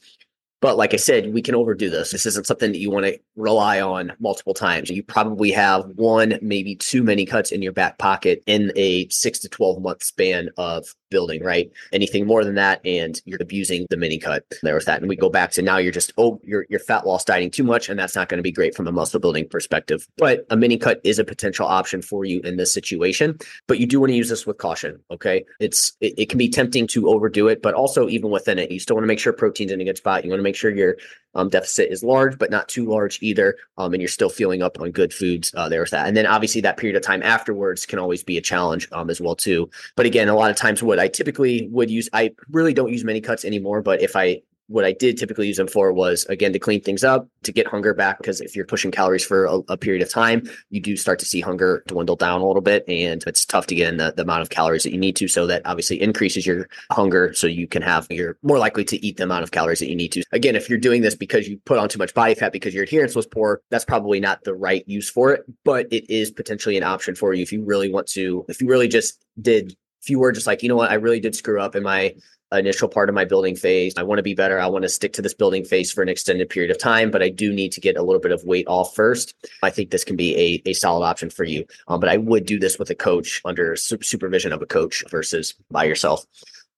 But 0.59 0.75
like 0.75 0.93
I 0.93 0.97
said, 0.97 1.33
we 1.33 1.43
can 1.43 1.53
overdo 1.53 1.89
this. 1.89 2.11
This 2.11 2.25
isn't 2.25 2.47
something 2.47 2.71
that 2.71 2.79
you 2.79 2.89
want 2.89 3.05
to 3.05 3.19
rely 3.35 3.79
on 3.79 4.13
multiple 4.19 4.55
times. 4.55 4.89
You 4.89 5.03
probably 5.03 5.51
have 5.51 5.85
one, 5.95 6.39
maybe 6.41 6.75
two 6.75 7.03
mini 7.03 7.25
cuts 7.25 7.51
in 7.51 7.61
your 7.61 7.73
back 7.73 7.99
pocket 7.99 8.41
in 8.47 8.71
a 8.75 9.07
six 9.09 9.37
to 9.39 9.49
12 9.49 9.81
month 9.81 10.01
span 10.01 10.49
of 10.57 10.95
building, 11.09 11.43
right? 11.43 11.71
Anything 11.93 12.25
more 12.25 12.43
than 12.43 12.55
that, 12.55 12.81
and 12.85 13.21
you're 13.25 13.41
abusing 13.41 13.85
the 13.89 13.97
mini 13.97 14.17
cut 14.17 14.45
there 14.63 14.75
with 14.75 14.85
that. 14.85 14.99
And 14.99 15.09
we 15.09 15.15
go 15.15 15.29
back 15.29 15.51
to 15.51 15.61
now 15.61 15.77
you're 15.77 15.91
just, 15.91 16.13
oh, 16.17 16.39
you're, 16.43 16.65
you're 16.69 16.79
fat 16.79 17.05
loss 17.05 17.23
dieting 17.23 17.51
too 17.51 17.63
much, 17.63 17.89
and 17.89 17.99
that's 17.99 18.15
not 18.15 18.29
going 18.29 18.37
to 18.39 18.43
be 18.43 18.51
great 18.51 18.75
from 18.75 18.87
a 18.87 18.91
muscle 18.91 19.19
building 19.19 19.47
perspective. 19.47 20.07
But 20.17 20.45
a 20.49 20.57
mini 20.57 20.77
cut 20.77 21.01
is 21.03 21.19
a 21.19 21.23
potential 21.23 21.67
option 21.67 22.01
for 22.01 22.25
you 22.25 22.39
in 22.41 22.57
this 22.57 22.73
situation. 22.73 23.37
But 23.67 23.79
you 23.79 23.85
do 23.85 23.99
want 23.99 24.11
to 24.11 24.15
use 24.15 24.29
this 24.29 24.45
with 24.45 24.57
caution. 24.57 24.99
Okay. 25.11 25.45
It's, 25.59 25.93
it, 26.01 26.13
it 26.17 26.29
can 26.29 26.37
be 26.37 26.49
tempting 26.49 26.87
to 26.87 27.09
overdo 27.09 27.47
it, 27.47 27.61
but 27.61 27.73
also 27.73 28.07
even 28.09 28.29
within 28.29 28.59
it, 28.59 28.71
you 28.71 28.79
still 28.79 28.95
want 28.95 29.03
to 29.03 29.07
make 29.07 29.19
sure 29.19 29.33
protein's 29.33 29.71
in 29.71 29.81
a 29.81 29.85
good 29.85 29.97
spot. 29.97 30.23
You 30.23 30.29
want 30.29 30.39
to 30.39 30.43
make 30.43 30.55
sure 30.55 30.71
your 30.73 30.97
um, 31.35 31.49
deficit 31.49 31.91
is 31.91 32.03
large, 32.03 32.37
but 32.37 32.49
not 32.49 32.67
too 32.67 32.85
large 32.85 33.19
either. 33.21 33.57
Um, 33.77 33.93
and 33.93 34.01
you're 34.01 34.09
still 34.09 34.29
filling 34.29 34.63
up 34.63 34.79
on 34.79 34.91
good 34.91 35.13
foods 35.13 35.53
uh, 35.55 35.69
there 35.69 35.81
with 35.81 35.91
that. 35.91 36.07
And 36.07 36.17
then 36.17 36.25
obviously 36.25 36.61
that 36.61 36.77
period 36.77 36.95
of 36.95 37.03
time 37.03 37.21
afterwards 37.21 37.85
can 37.85 37.99
always 37.99 38.23
be 38.23 38.37
a 38.37 38.41
challenge 38.41 38.87
um, 38.91 39.09
as 39.09 39.21
well 39.21 39.35
too. 39.35 39.69
But 39.95 40.05
again, 40.05 40.29
a 40.29 40.35
lot 40.35 40.49
of 40.49 40.57
times 40.57 40.81
what 40.81 40.96
I 40.99 41.07
typically 41.07 41.67
would 41.71 41.89
use, 41.89 42.09
I 42.13 42.33
really 42.51 42.73
don't 42.73 42.91
use 42.91 43.03
mini 43.03 43.21
cuts 43.21 43.45
anymore. 43.45 43.81
But 43.81 44.01
if 44.01 44.15
I 44.15 44.41
what 44.67 44.83
I 44.83 44.91
did 44.91 45.17
typically 45.17 45.47
use 45.47 45.57
them 45.57 45.67
for 45.67 45.91
was 45.93 46.25
again 46.25 46.53
to 46.53 46.59
clean 46.59 46.81
things 46.81 47.03
up, 47.03 47.27
to 47.43 47.51
get 47.51 47.67
hunger 47.67 47.93
back. 47.93 48.17
Because 48.17 48.41
if 48.41 48.55
you're 48.55 48.65
pushing 48.65 48.91
calories 48.91 49.25
for 49.25 49.45
a, 49.45 49.59
a, 49.69 49.77
period 49.77 50.01
of 50.01 50.09
time, 50.09 50.49
you 50.69 50.81
do 50.81 50.97
start 50.97 51.19
to 51.19 51.25
see 51.25 51.39
hunger 51.39 51.83
dwindle 51.87 52.15
down 52.15 52.41
a 52.41 52.47
little 52.47 52.61
bit, 52.61 52.83
and 52.87 53.23
it's 53.25 53.45
tough 53.45 53.67
to 53.67 53.75
get 53.75 53.89
in 53.89 53.97
the, 53.97 54.13
the 54.15 54.23
amount 54.23 54.41
of 54.41 54.49
calories 54.49 54.83
that 54.83 54.91
you 54.91 54.99
need 54.99 55.15
to. 55.15 55.27
So 55.27 55.47
that 55.47 55.61
obviously 55.65 56.01
increases 56.01 56.45
your 56.45 56.67
hunger, 56.91 57.33
so 57.33 57.47
you 57.47 57.67
can 57.67 57.81
have 57.81 58.07
you're 58.09 58.37
more 58.43 58.59
likely 58.59 58.83
to 58.85 59.05
eat 59.05 59.17
the 59.17 59.23
amount 59.23 59.43
of 59.43 59.51
calories 59.51 59.79
that 59.79 59.89
you 59.89 59.95
need 59.95 60.11
to. 60.13 60.23
Again, 60.31 60.55
if 60.55 60.69
you're 60.69 60.79
doing 60.79 61.01
this 61.01 61.15
because 61.15 61.47
you 61.47 61.59
put 61.65 61.77
on 61.77 61.89
too 61.89 61.99
much 61.99 62.13
body 62.13 62.35
fat 62.35 62.51
because 62.51 62.73
your 62.73 62.83
adherence 62.83 63.15
was 63.15 63.25
poor, 63.25 63.61
that's 63.69 63.85
probably 63.85 64.19
not 64.19 64.43
the 64.43 64.53
right 64.53 64.83
use 64.87 65.09
for 65.09 65.33
it. 65.33 65.45
But 65.63 65.87
it 65.91 66.09
is 66.09 66.31
potentially 66.31 66.77
an 66.77 66.83
option 66.83 67.15
for 67.15 67.33
you 67.33 67.41
if 67.41 67.51
you 67.51 67.63
really 67.63 67.91
want 67.91 68.07
to. 68.07 68.45
If 68.49 68.61
you 68.61 68.67
really 68.67 68.87
just 68.87 69.23
did 69.41 69.75
if 70.07 70.11
you 70.11 70.19
were 70.19 70.31
just 70.31 70.47
like, 70.47 70.63
you 70.63 70.69
know 70.69 70.77
what, 70.77 70.89
I 70.89 70.93
really 70.93 71.19
did 71.19 71.35
screw 71.35 71.59
up 71.59 71.75
in 71.75 71.83
my 71.83 72.15
initial 72.53 72.87
part 72.87 73.09
of 73.09 73.15
my 73.15 73.25
building 73.25 73.57
phase. 73.57 73.93
I 73.97 74.03
want 74.03 74.19
to 74.19 74.23
be 74.23 74.33
better. 74.33 74.57
I 74.57 74.67
want 74.67 74.83
to 74.83 74.89
stick 74.89 75.11
to 75.13 75.21
this 75.21 75.33
building 75.33 75.65
phase 75.65 75.91
for 75.91 76.01
an 76.01 76.07
extended 76.07 76.49
period 76.49 76.71
of 76.71 76.79
time, 76.79 77.11
but 77.11 77.21
I 77.21 77.27
do 77.27 77.51
need 77.51 77.73
to 77.73 77.81
get 77.81 77.97
a 77.97 78.01
little 78.01 78.21
bit 78.21 78.31
of 78.31 78.41
weight 78.45 78.65
off 78.69 78.95
first. 78.95 79.35
I 79.63 79.69
think 79.69 79.91
this 79.91 80.05
can 80.05 80.15
be 80.15 80.61
a, 80.65 80.69
a 80.69 80.73
solid 80.73 81.05
option 81.05 81.29
for 81.29 81.43
you. 81.43 81.65
Um, 81.89 81.99
but 81.99 82.07
I 82.07 82.15
would 82.15 82.45
do 82.45 82.57
this 82.57 82.79
with 82.79 82.89
a 82.89 82.95
coach 82.95 83.41
under 83.43 83.75
supervision 83.75 84.53
of 84.53 84.61
a 84.61 84.65
coach 84.65 85.03
versus 85.11 85.55
by 85.69 85.83
yourself. 85.83 86.25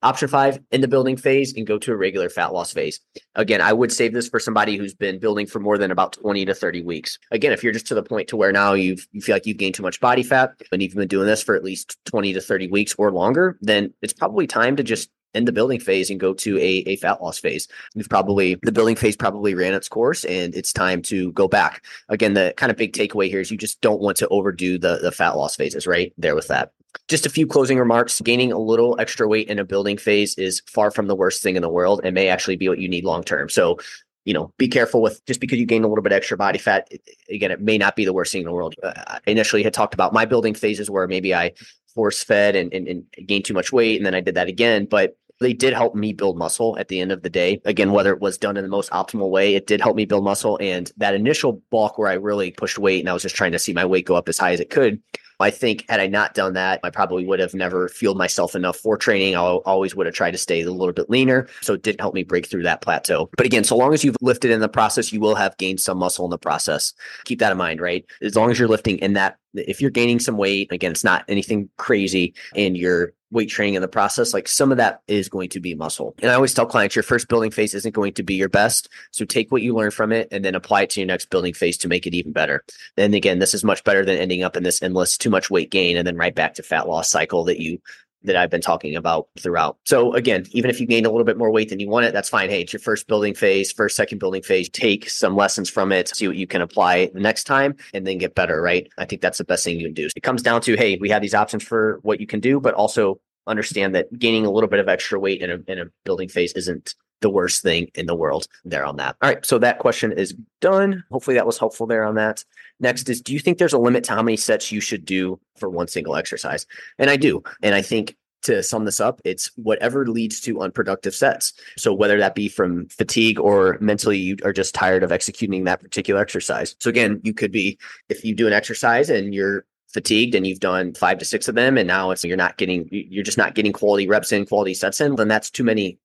Option 0.01 0.29
five 0.29 0.59
in 0.71 0.79
the 0.79 0.87
building 0.87 1.17
phase 1.17 1.53
and 1.53 1.67
go 1.67 1.77
to 1.77 1.91
a 1.91 1.95
regular 1.97 2.29
fat 2.29 2.53
loss 2.53 2.71
phase. 2.71 3.01
Again, 3.35 3.59
I 3.59 3.73
would 3.73 3.91
save 3.91 4.13
this 4.13 4.29
for 4.29 4.39
somebody 4.39 4.77
who's 4.77 4.93
been 4.93 5.19
building 5.19 5.45
for 5.45 5.59
more 5.59 5.77
than 5.77 5.91
about 5.91 6.13
20 6.13 6.45
to 6.45 6.53
30 6.53 6.83
weeks. 6.83 7.19
Again, 7.31 7.51
if 7.51 7.63
you're 7.63 7.73
just 7.73 7.87
to 7.87 7.95
the 7.95 8.03
point 8.03 8.29
to 8.29 8.37
where 8.37 8.53
now 8.53 8.73
you've 8.73 9.05
you 9.11 9.21
feel 9.21 9.35
like 9.35 9.45
you've 9.45 9.57
gained 9.57 9.75
too 9.75 9.83
much 9.83 9.99
body 9.99 10.23
fat 10.23 10.53
and 10.71 10.81
you've 10.81 10.95
been 10.95 11.09
doing 11.09 11.27
this 11.27 11.43
for 11.43 11.53
at 11.53 11.65
least 11.65 11.97
20 12.05 12.31
to 12.33 12.39
30 12.39 12.69
weeks 12.69 12.95
or 12.97 13.11
longer, 13.11 13.57
then 13.61 13.93
it's 14.01 14.13
probably 14.13 14.47
time 14.47 14.77
to 14.77 14.83
just 14.83 15.09
end 15.33 15.47
the 15.47 15.51
building 15.51 15.79
phase 15.79 16.09
and 16.09 16.19
go 16.19 16.33
to 16.33 16.57
a, 16.57 16.83
a 16.87 16.95
fat 16.97 17.21
loss 17.21 17.37
phase. 17.37 17.67
We've 17.93 18.09
probably 18.09 18.55
the 18.63 18.71
building 18.71 18.95
phase 18.95 19.15
probably 19.15 19.53
ran 19.53 19.73
its 19.73 19.89
course 19.89 20.23
and 20.25 20.55
it's 20.55 20.73
time 20.73 21.01
to 21.03 21.31
go 21.33 21.47
back. 21.47 21.83
Again, 22.07 22.33
the 22.33 22.53
kind 22.57 22.71
of 22.71 22.77
big 22.77 22.93
takeaway 22.93 23.27
here 23.27 23.41
is 23.41 23.51
you 23.51 23.57
just 23.57 23.81
don't 23.81 24.01
want 24.01 24.17
to 24.17 24.27
overdo 24.29 24.77
the 24.77 24.97
the 24.97 25.11
fat 25.11 25.35
loss 25.35 25.55
phases, 25.55 25.85
right? 25.85 26.13
There 26.17 26.35
with 26.35 26.47
that. 26.47 26.71
Just 27.07 27.25
a 27.25 27.29
few 27.29 27.45
closing 27.47 27.77
remarks. 27.77 28.21
Gaining 28.21 28.51
a 28.51 28.59
little 28.59 28.99
extra 28.99 29.27
weight 29.27 29.47
in 29.47 29.59
a 29.59 29.65
building 29.65 29.97
phase 29.97 30.37
is 30.37 30.61
far 30.67 30.91
from 30.91 31.07
the 31.07 31.15
worst 31.15 31.43
thing 31.43 31.55
in 31.55 31.61
the 31.61 31.69
world 31.69 32.01
and 32.03 32.13
may 32.13 32.27
actually 32.27 32.55
be 32.55 32.69
what 32.69 32.79
you 32.79 32.89
need 32.89 33.03
long 33.03 33.23
term. 33.23 33.49
So 33.49 33.77
you 34.25 34.33
know, 34.33 34.53
be 34.57 34.67
careful 34.67 35.01
with 35.01 35.25
just 35.25 35.39
because 35.39 35.57
you 35.57 35.65
gain 35.65 35.83
a 35.83 35.87
little 35.87 36.03
bit 36.03 36.11
extra 36.11 36.37
body 36.37 36.59
fat. 36.59 36.87
Again, 37.31 37.49
it 37.49 37.61
may 37.61 37.79
not 37.79 37.95
be 37.95 38.05
the 38.05 38.13
worst 38.13 38.31
thing 38.31 38.41
in 38.41 38.45
the 38.45 38.51
world. 38.51 38.75
Uh, 38.83 38.93
I 39.07 39.19
initially 39.25 39.63
had 39.63 39.73
talked 39.73 39.95
about 39.95 40.13
my 40.13 40.25
building 40.25 40.53
phases 40.53 40.87
where 40.87 41.07
maybe 41.07 41.33
I 41.33 41.53
force 41.95 42.23
fed 42.23 42.55
and, 42.55 42.71
and, 42.71 42.87
and 42.87 43.05
gained 43.25 43.45
too 43.45 43.53
much 43.55 43.71
weight, 43.71 43.97
and 43.97 44.05
then 44.05 44.13
I 44.13 44.21
did 44.21 44.35
that 44.35 44.47
again. 44.47 44.85
But 44.85 45.17
they 45.39 45.53
did 45.53 45.73
help 45.73 45.95
me 45.95 46.13
build 46.13 46.37
muscle 46.37 46.77
at 46.77 46.89
the 46.89 46.99
end 46.99 47.11
of 47.11 47.23
the 47.23 47.29
day. 47.29 47.61
Again, 47.65 47.91
whether 47.91 48.13
it 48.13 48.19
was 48.19 48.37
done 48.37 48.57
in 48.57 48.63
the 48.63 48.69
most 48.69 48.91
optimal 48.91 49.29
way, 49.29 49.55
it 49.55 49.67
did 49.67 49.81
help 49.81 49.95
me 49.95 50.05
build 50.05 50.23
muscle. 50.23 50.59
And 50.61 50.91
that 50.97 51.15
initial 51.15 51.61
bulk 51.71 51.97
where 51.97 52.09
I 52.09 52.13
really 52.13 52.51
pushed 52.51 52.77
weight 52.77 52.99
and 52.99 53.09
I 53.09 53.13
was 53.13 53.23
just 53.23 53.35
trying 53.35 53.53
to 53.53 53.59
see 53.59 53.73
my 53.73 53.85
weight 53.85 54.05
go 54.05 54.15
up 54.15 54.29
as 54.29 54.37
high 54.37 54.51
as 54.51 54.59
it 54.59 54.69
could, 54.69 55.01
I 55.39 55.51
think 55.51 55.85
had 55.89 55.99
I 55.99 56.07
not 56.07 56.33
done 56.33 56.53
that, 56.53 56.79
I 56.83 56.89
probably 56.89 57.25
would 57.25 57.39
have 57.39 57.53
never 57.53 57.87
fueled 57.87 58.17
myself 58.17 58.55
enough 58.55 58.77
for 58.77 58.97
training. 58.97 59.35
I 59.35 59.39
always 59.39 59.95
would 59.95 60.05
have 60.05 60.15
tried 60.15 60.31
to 60.31 60.37
stay 60.37 60.61
a 60.61 60.71
little 60.71 60.93
bit 60.93 61.09
leaner. 61.09 61.47
So 61.61 61.73
it 61.73 61.83
didn't 61.83 62.01
help 62.01 62.13
me 62.13 62.23
break 62.23 62.47
through 62.47 62.63
that 62.63 62.81
plateau. 62.81 63.29
But 63.37 63.45
again, 63.45 63.63
so 63.63 63.77
long 63.77 63.93
as 63.93 64.03
you've 64.03 64.17
lifted 64.21 64.51
in 64.51 64.59
the 64.59 64.69
process, 64.69 65.13
you 65.13 65.19
will 65.19 65.35
have 65.35 65.55
gained 65.57 65.79
some 65.79 65.97
muscle 65.97 66.25
in 66.25 66.31
the 66.31 66.37
process. 66.37 66.93
Keep 67.25 67.39
that 67.39 67.51
in 67.51 67.57
mind, 67.57 67.79
right? 67.79 68.05
As 68.21 68.35
long 68.35 68.51
as 68.51 68.59
you're 68.59 68.67
lifting 68.67 68.97
in 68.99 69.13
that, 69.13 69.37
if 69.53 69.81
you're 69.81 69.91
gaining 69.91 70.19
some 70.19 70.37
weight, 70.37 70.71
again, 70.71 70.91
it's 70.91 71.03
not 71.03 71.25
anything 71.27 71.69
crazy 71.77 72.33
and 72.55 72.77
you're 72.77 73.13
weight 73.31 73.49
training 73.49 73.75
in 73.75 73.81
the 73.81 73.87
process, 73.87 74.33
like 74.33 74.47
some 74.47 74.71
of 74.71 74.77
that 74.77 75.01
is 75.07 75.29
going 75.29 75.49
to 75.49 75.59
be 75.59 75.75
muscle. 75.75 76.15
And 76.21 76.31
I 76.31 76.35
always 76.35 76.53
tell 76.53 76.65
clients 76.65 76.95
your 76.95 77.03
first 77.03 77.27
building 77.27 77.51
phase 77.51 77.73
isn't 77.73 77.93
going 77.93 78.13
to 78.13 78.23
be 78.23 78.35
your 78.35 78.49
best. 78.49 78.89
So 79.11 79.25
take 79.25 79.51
what 79.51 79.61
you 79.61 79.75
learn 79.75 79.91
from 79.91 80.11
it 80.11 80.27
and 80.31 80.43
then 80.43 80.55
apply 80.55 80.83
it 80.83 80.89
to 80.91 80.99
your 80.99 81.07
next 81.07 81.29
building 81.29 81.53
phase 81.53 81.77
to 81.79 81.87
make 81.87 82.07
it 82.07 82.15
even 82.15 82.31
better. 82.31 82.63
And 82.97 83.13
again, 83.13 83.39
this 83.39 83.53
is 83.53 83.63
much 83.63 83.83
better 83.83 84.03
than 84.03 84.17
ending 84.17 84.43
up 84.43 84.57
in 84.57 84.63
this 84.63 84.81
endless 84.81 85.17
too 85.17 85.29
much 85.29 85.49
weight 85.49 85.69
gain 85.69 85.97
and 85.97 86.07
then 86.07 86.17
right 86.17 86.33
back 86.33 86.55
to 86.55 86.63
fat 86.63 86.87
loss 86.87 87.09
cycle 87.09 87.43
that 87.45 87.59
you 87.59 87.79
that 88.23 88.35
I've 88.35 88.49
been 88.49 88.61
talking 88.61 88.95
about 88.95 89.27
throughout. 89.39 89.77
So 89.85 90.13
again, 90.13 90.45
even 90.51 90.69
if 90.69 90.79
you 90.79 90.85
gain 90.85 91.05
a 91.05 91.09
little 91.09 91.25
bit 91.25 91.37
more 91.37 91.51
weight 91.51 91.69
than 91.69 91.79
you 91.79 91.87
want 91.87 92.05
it, 92.05 92.13
that's 92.13 92.29
fine. 92.29 92.49
Hey, 92.49 92.61
it's 92.61 92.73
your 92.73 92.79
first 92.79 93.07
building 93.07 93.33
phase, 93.33 93.71
first, 93.71 93.95
second 93.95 94.19
building 94.19 94.41
phase. 94.41 94.69
Take 94.69 95.09
some 95.09 95.35
lessons 95.35 95.69
from 95.69 95.91
it, 95.91 96.09
see 96.09 96.27
what 96.27 96.37
you 96.37 96.47
can 96.47 96.61
apply 96.61 97.11
the 97.13 97.19
next 97.19 97.45
time, 97.45 97.75
and 97.93 98.05
then 98.05 98.17
get 98.17 98.35
better, 98.35 98.61
right? 98.61 98.89
I 98.97 99.05
think 99.05 99.21
that's 99.21 99.37
the 99.37 99.45
best 99.45 99.63
thing 99.63 99.79
you 99.79 99.85
can 99.85 99.93
do. 99.93 100.09
It 100.15 100.23
comes 100.23 100.41
down 100.41 100.61
to, 100.61 100.75
hey, 100.75 100.97
we 100.99 101.09
have 101.09 101.21
these 101.21 101.33
options 101.33 101.63
for 101.63 101.99
what 102.03 102.19
you 102.19 102.27
can 102.27 102.39
do, 102.39 102.59
but 102.59 102.73
also 102.73 103.19
understand 103.47 103.95
that 103.95 104.17
gaining 104.19 104.45
a 104.45 104.51
little 104.51 104.69
bit 104.69 104.79
of 104.79 104.89
extra 104.89 105.19
weight 105.19 105.41
in 105.41 105.49
a, 105.49 105.71
in 105.71 105.79
a 105.79 105.85
building 106.05 106.29
phase 106.29 106.53
isn't 106.53 106.95
the 107.21 107.29
worst 107.29 107.61
thing 107.61 107.89
in 107.95 108.05
the 108.05 108.15
world 108.15 108.47
there 108.63 108.85
on 108.85 108.97
that. 108.97 109.15
All 109.21 109.29
right. 109.29 109.45
So 109.45 109.57
that 109.59 109.79
question 109.79 110.11
is 110.11 110.35
done. 110.61 111.03
Hopefully 111.11 111.35
that 111.35 111.45
was 111.45 111.57
helpful 111.57 111.87
there 111.87 112.03
on 112.03 112.15
that. 112.15 112.43
Next 112.79 113.09
is 113.09 113.21
Do 113.21 113.33
you 113.33 113.39
think 113.39 113.57
there's 113.57 113.73
a 113.73 113.79
limit 113.79 114.03
to 114.05 114.13
how 114.13 114.23
many 114.23 114.37
sets 114.37 114.71
you 114.71 114.81
should 114.81 115.05
do 115.05 115.39
for 115.57 115.69
one 115.69 115.87
single 115.87 116.15
exercise? 116.15 116.65
And 116.97 117.09
I 117.09 117.17
do. 117.17 117.43
And 117.61 117.75
I 117.75 117.81
think 117.81 118.15
to 118.43 118.63
sum 118.63 118.85
this 118.85 119.01
up, 119.01 119.21
it's 119.25 119.51
whatever 119.57 120.07
leads 120.07 120.39
to 120.41 120.61
unproductive 120.61 121.13
sets. 121.13 121.53
So 121.77 121.93
whether 121.93 122.17
that 122.19 122.35
be 122.35 122.47
from 122.47 122.87
fatigue 122.87 123.39
or 123.39 123.77
mentally 123.81 124.17
you 124.17 124.37
are 124.45 124.53
just 124.53 124.73
tired 124.73 125.03
of 125.03 125.11
executing 125.11 125.65
that 125.65 125.81
particular 125.81 126.21
exercise. 126.21 126.75
So 126.79 126.89
again, 126.89 127.19
you 127.23 127.33
could 127.33 127.51
be 127.51 127.77
if 128.07 128.23
you 128.23 128.33
do 128.33 128.47
an 128.47 128.53
exercise 128.53 129.09
and 129.09 129.33
you're 129.33 129.65
fatigued 129.89 130.35
and 130.35 130.45
you've 130.45 130.59
done 130.59 130.93
five 130.93 131.17
to 131.17 131.25
six 131.25 131.47
of 131.47 131.55
them 131.55 131.77
and 131.77 131.87
now 131.87 132.11
it's 132.11 132.23
you're 132.23 132.37
not 132.37 132.57
getting 132.57 132.87
you're 132.91 133.23
just 133.23 133.39
not 133.39 133.55
getting 133.55 133.73
quality 133.73 134.07
reps 134.07 134.31
in 134.31 134.45
quality 134.45 134.75
sets 134.75 135.01
in 135.01 135.15
then 135.15 135.27
that's 135.27 135.49
too 135.49 135.63
many 135.63 135.97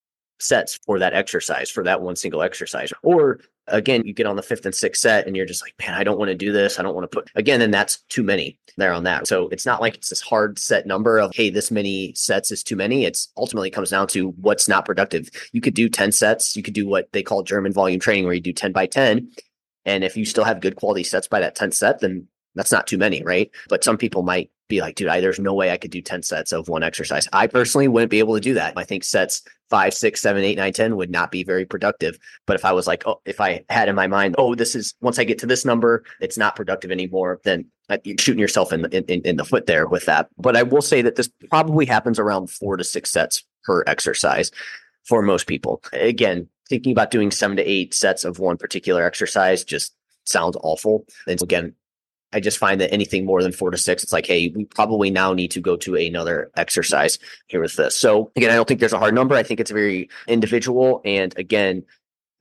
sets 0.45 0.79
for 0.87 0.99
that 0.99 1.15
exercise 1.15 1.71
for 1.71 1.85
that 1.85 2.01
one 2.01 2.17
single 2.17 2.43
exercise. 2.43 2.93
Or 3.03 3.41
again 3.69 4.03
you 4.05 4.13
get 4.13 4.27
on 4.27 4.37
the 4.37 4.43
fifth 4.43 4.67
and 4.67 4.75
sixth 4.75 5.01
set 5.01 5.27
and 5.27 5.35
you're 5.35 5.47
just 5.47 5.63
like 5.63 5.73
man 5.81 5.95
i 5.95 6.05
don't 6.05 6.19
want 6.19 6.29
to 6.29 6.35
do 6.35 6.53
this. 6.53 6.79
I 6.79 6.83
don't 6.83 6.95
want 6.95 7.11
to 7.11 7.17
put 7.17 7.31
again 7.35 7.61
then 7.61 7.71
that's 7.71 8.03
too 8.11 8.23
many 8.23 8.59
there 8.77 8.93
on 8.93 9.05
that. 9.05 9.27
So 9.27 9.49
it's 9.49 9.67
not 9.67 9.81
like 9.81 9.95
it's 9.95 10.11
this 10.11 10.21
hard 10.21 10.59
set 10.59 10.87
number 10.87 11.19
of 11.19 11.33
hey 11.35 11.51
this 11.51 11.71
many 11.71 12.13
sets 12.15 12.51
is 12.51 12.63
too 12.63 12.77
many. 12.77 13.05
It's 13.05 13.33
ultimately 13.37 13.71
comes 13.71 13.91
down 13.91 14.09
to 14.09 14.31
what's 14.31 14.69
not 14.69 14.85
productive. 14.85 15.31
You 15.53 15.61
could 15.61 15.75
do 15.75 15.89
10 15.89 16.13
sets. 16.13 16.57
You 16.57 16.63
could 16.63 16.75
do 16.75 16.87
what 16.87 17.11
they 17.13 17.23
call 17.23 17.43
german 17.43 17.73
volume 17.73 18.01
training 18.01 18.25
where 18.25 18.35
you 18.35 18.41
do 18.41 18.53
10 18.53 18.73
by 18.73 18.87
10 18.87 19.31
and 19.87 20.05
if 20.05 20.17
you 20.17 20.25
still 20.25 20.45
have 20.45 20.61
good 20.61 20.77
quality 20.77 21.05
sets 21.05 21.29
by 21.29 21.41
that 21.41 21.57
10th 21.57 21.75
set 21.75 22.01
then 22.01 22.29
that's 22.55 22.73
not 22.73 22.87
too 22.87 22.99
many, 22.99 23.23
right? 23.23 23.51
But 23.69 23.85
some 23.85 23.99
people 23.99 24.23
might 24.23 24.51
be 24.69 24.81
like, 24.81 24.97
dude, 24.97 25.09
I, 25.09 25.21
there's 25.21 25.39
no 25.39 25.55
way 25.55 25.71
I 25.71 25.77
could 25.77 25.91
do 25.91 26.01
10 26.01 26.23
sets 26.23 26.53
of 26.53 26.69
one 26.69 26.83
exercise. 26.83 27.29
I 27.33 27.47
personally 27.47 27.89
wouldn't 27.89 28.11
be 28.11 28.19
able 28.19 28.35
to 28.35 28.41
do 28.41 28.55
that. 28.55 28.75
I 28.77 28.85
think 28.85 29.05
sets 29.05 29.43
five, 29.71 29.93
six, 29.93 30.23
seven, 30.23 30.43
eight, 30.43 30.57
nine, 30.57 30.73
10 30.73 30.97
would 30.97 31.11
not 31.11 31.31
be 31.31 31.45
very 31.45 31.65
productive. 31.65 32.19
But 32.47 32.57
if 32.57 32.65
I 32.65 32.73
was 32.73 32.87
like, 32.87 33.07
oh, 33.07 33.21
if 33.25 33.41
I 33.41 33.65
had 33.69 33.89
in 33.89 33.95
my 33.95 34.07
mind, 34.07 34.37
oh, 34.39 34.55
this 34.55 34.75
is 34.75 34.95
once 35.01 35.19
I 35.19 35.25
get 35.25 35.39
to 35.41 35.47
this 35.47 35.65
number, 35.65 36.05
it's 36.21 36.39
not 36.39 36.57
productive 36.57 36.91
anymore, 36.91 37.41
then 37.45 37.67
uh, 37.91 37.99
you're 38.05 38.17
shooting 38.19 38.41
yourself 38.41 38.73
in 38.73 38.83
the, 38.83 39.13
in, 39.13 39.21
in 39.23 39.37
the 39.37 39.45
foot 39.45 39.67
there 39.67 39.87
with 39.87 40.07
that. 40.07 40.29
But 40.39 40.57
I 40.57 40.63
will 40.63 40.83
say 40.83 41.03
that 41.03 41.17
this 41.17 41.29
probably 41.51 41.87
happens 41.87 42.19
around 42.19 42.51
four 42.51 42.77
to 42.77 42.85
six 42.85 43.11
sets 43.11 43.45
per 43.65 43.85
exercise 43.87 44.51
for 45.05 45.23
most 45.23 45.47
people. 45.47 45.83
Again, 45.93 46.49
thinking 46.69 46.93
about 46.93 47.11
doing 47.11 47.31
seven 47.31 47.57
to 47.57 47.63
eight 47.63 47.93
sets 47.93 48.25
of 48.25 48.39
one 48.39 48.57
particular 48.57 49.05
exercise 49.05 49.65
just 49.65 49.95
sounds 50.25 50.57
awful. 50.63 51.05
And 51.27 51.41
again, 51.43 51.75
I 52.35 52.41
just 52.41 52.59
find 52.59 52.81
that 52.81 52.93
anything 52.93 53.25
more 53.25 53.43
than 53.43 53.53
four 53.53 53.71
to 53.71 53.79
six, 53.79 54.03
it's 54.03 54.13
like, 54.13 54.27
hey, 54.27 54.53
we 54.55 54.65
probably 54.65 55.11
now 55.11 55.33
need 55.33 55.53
to 55.53 55.61
go 55.61 55.77
to 55.77 55.95
another 55.95 56.51
exercise 56.57 57.19
here 57.47 57.61
with 57.61 57.77
this. 57.77 57.97
So 57.97 58.31
again, 58.37 58.51
I 58.51 58.57
don't 58.57 58.67
think 58.67 58.81
there's 58.81 58.93
a 58.93 58.99
hard 58.99 59.15
number. 59.15 59.35
I 59.35 59.43
think 59.43 59.61
it's 59.61 59.71
very 59.71 60.11
individual. 60.27 61.01
And 61.05 61.37
again, 61.39 61.85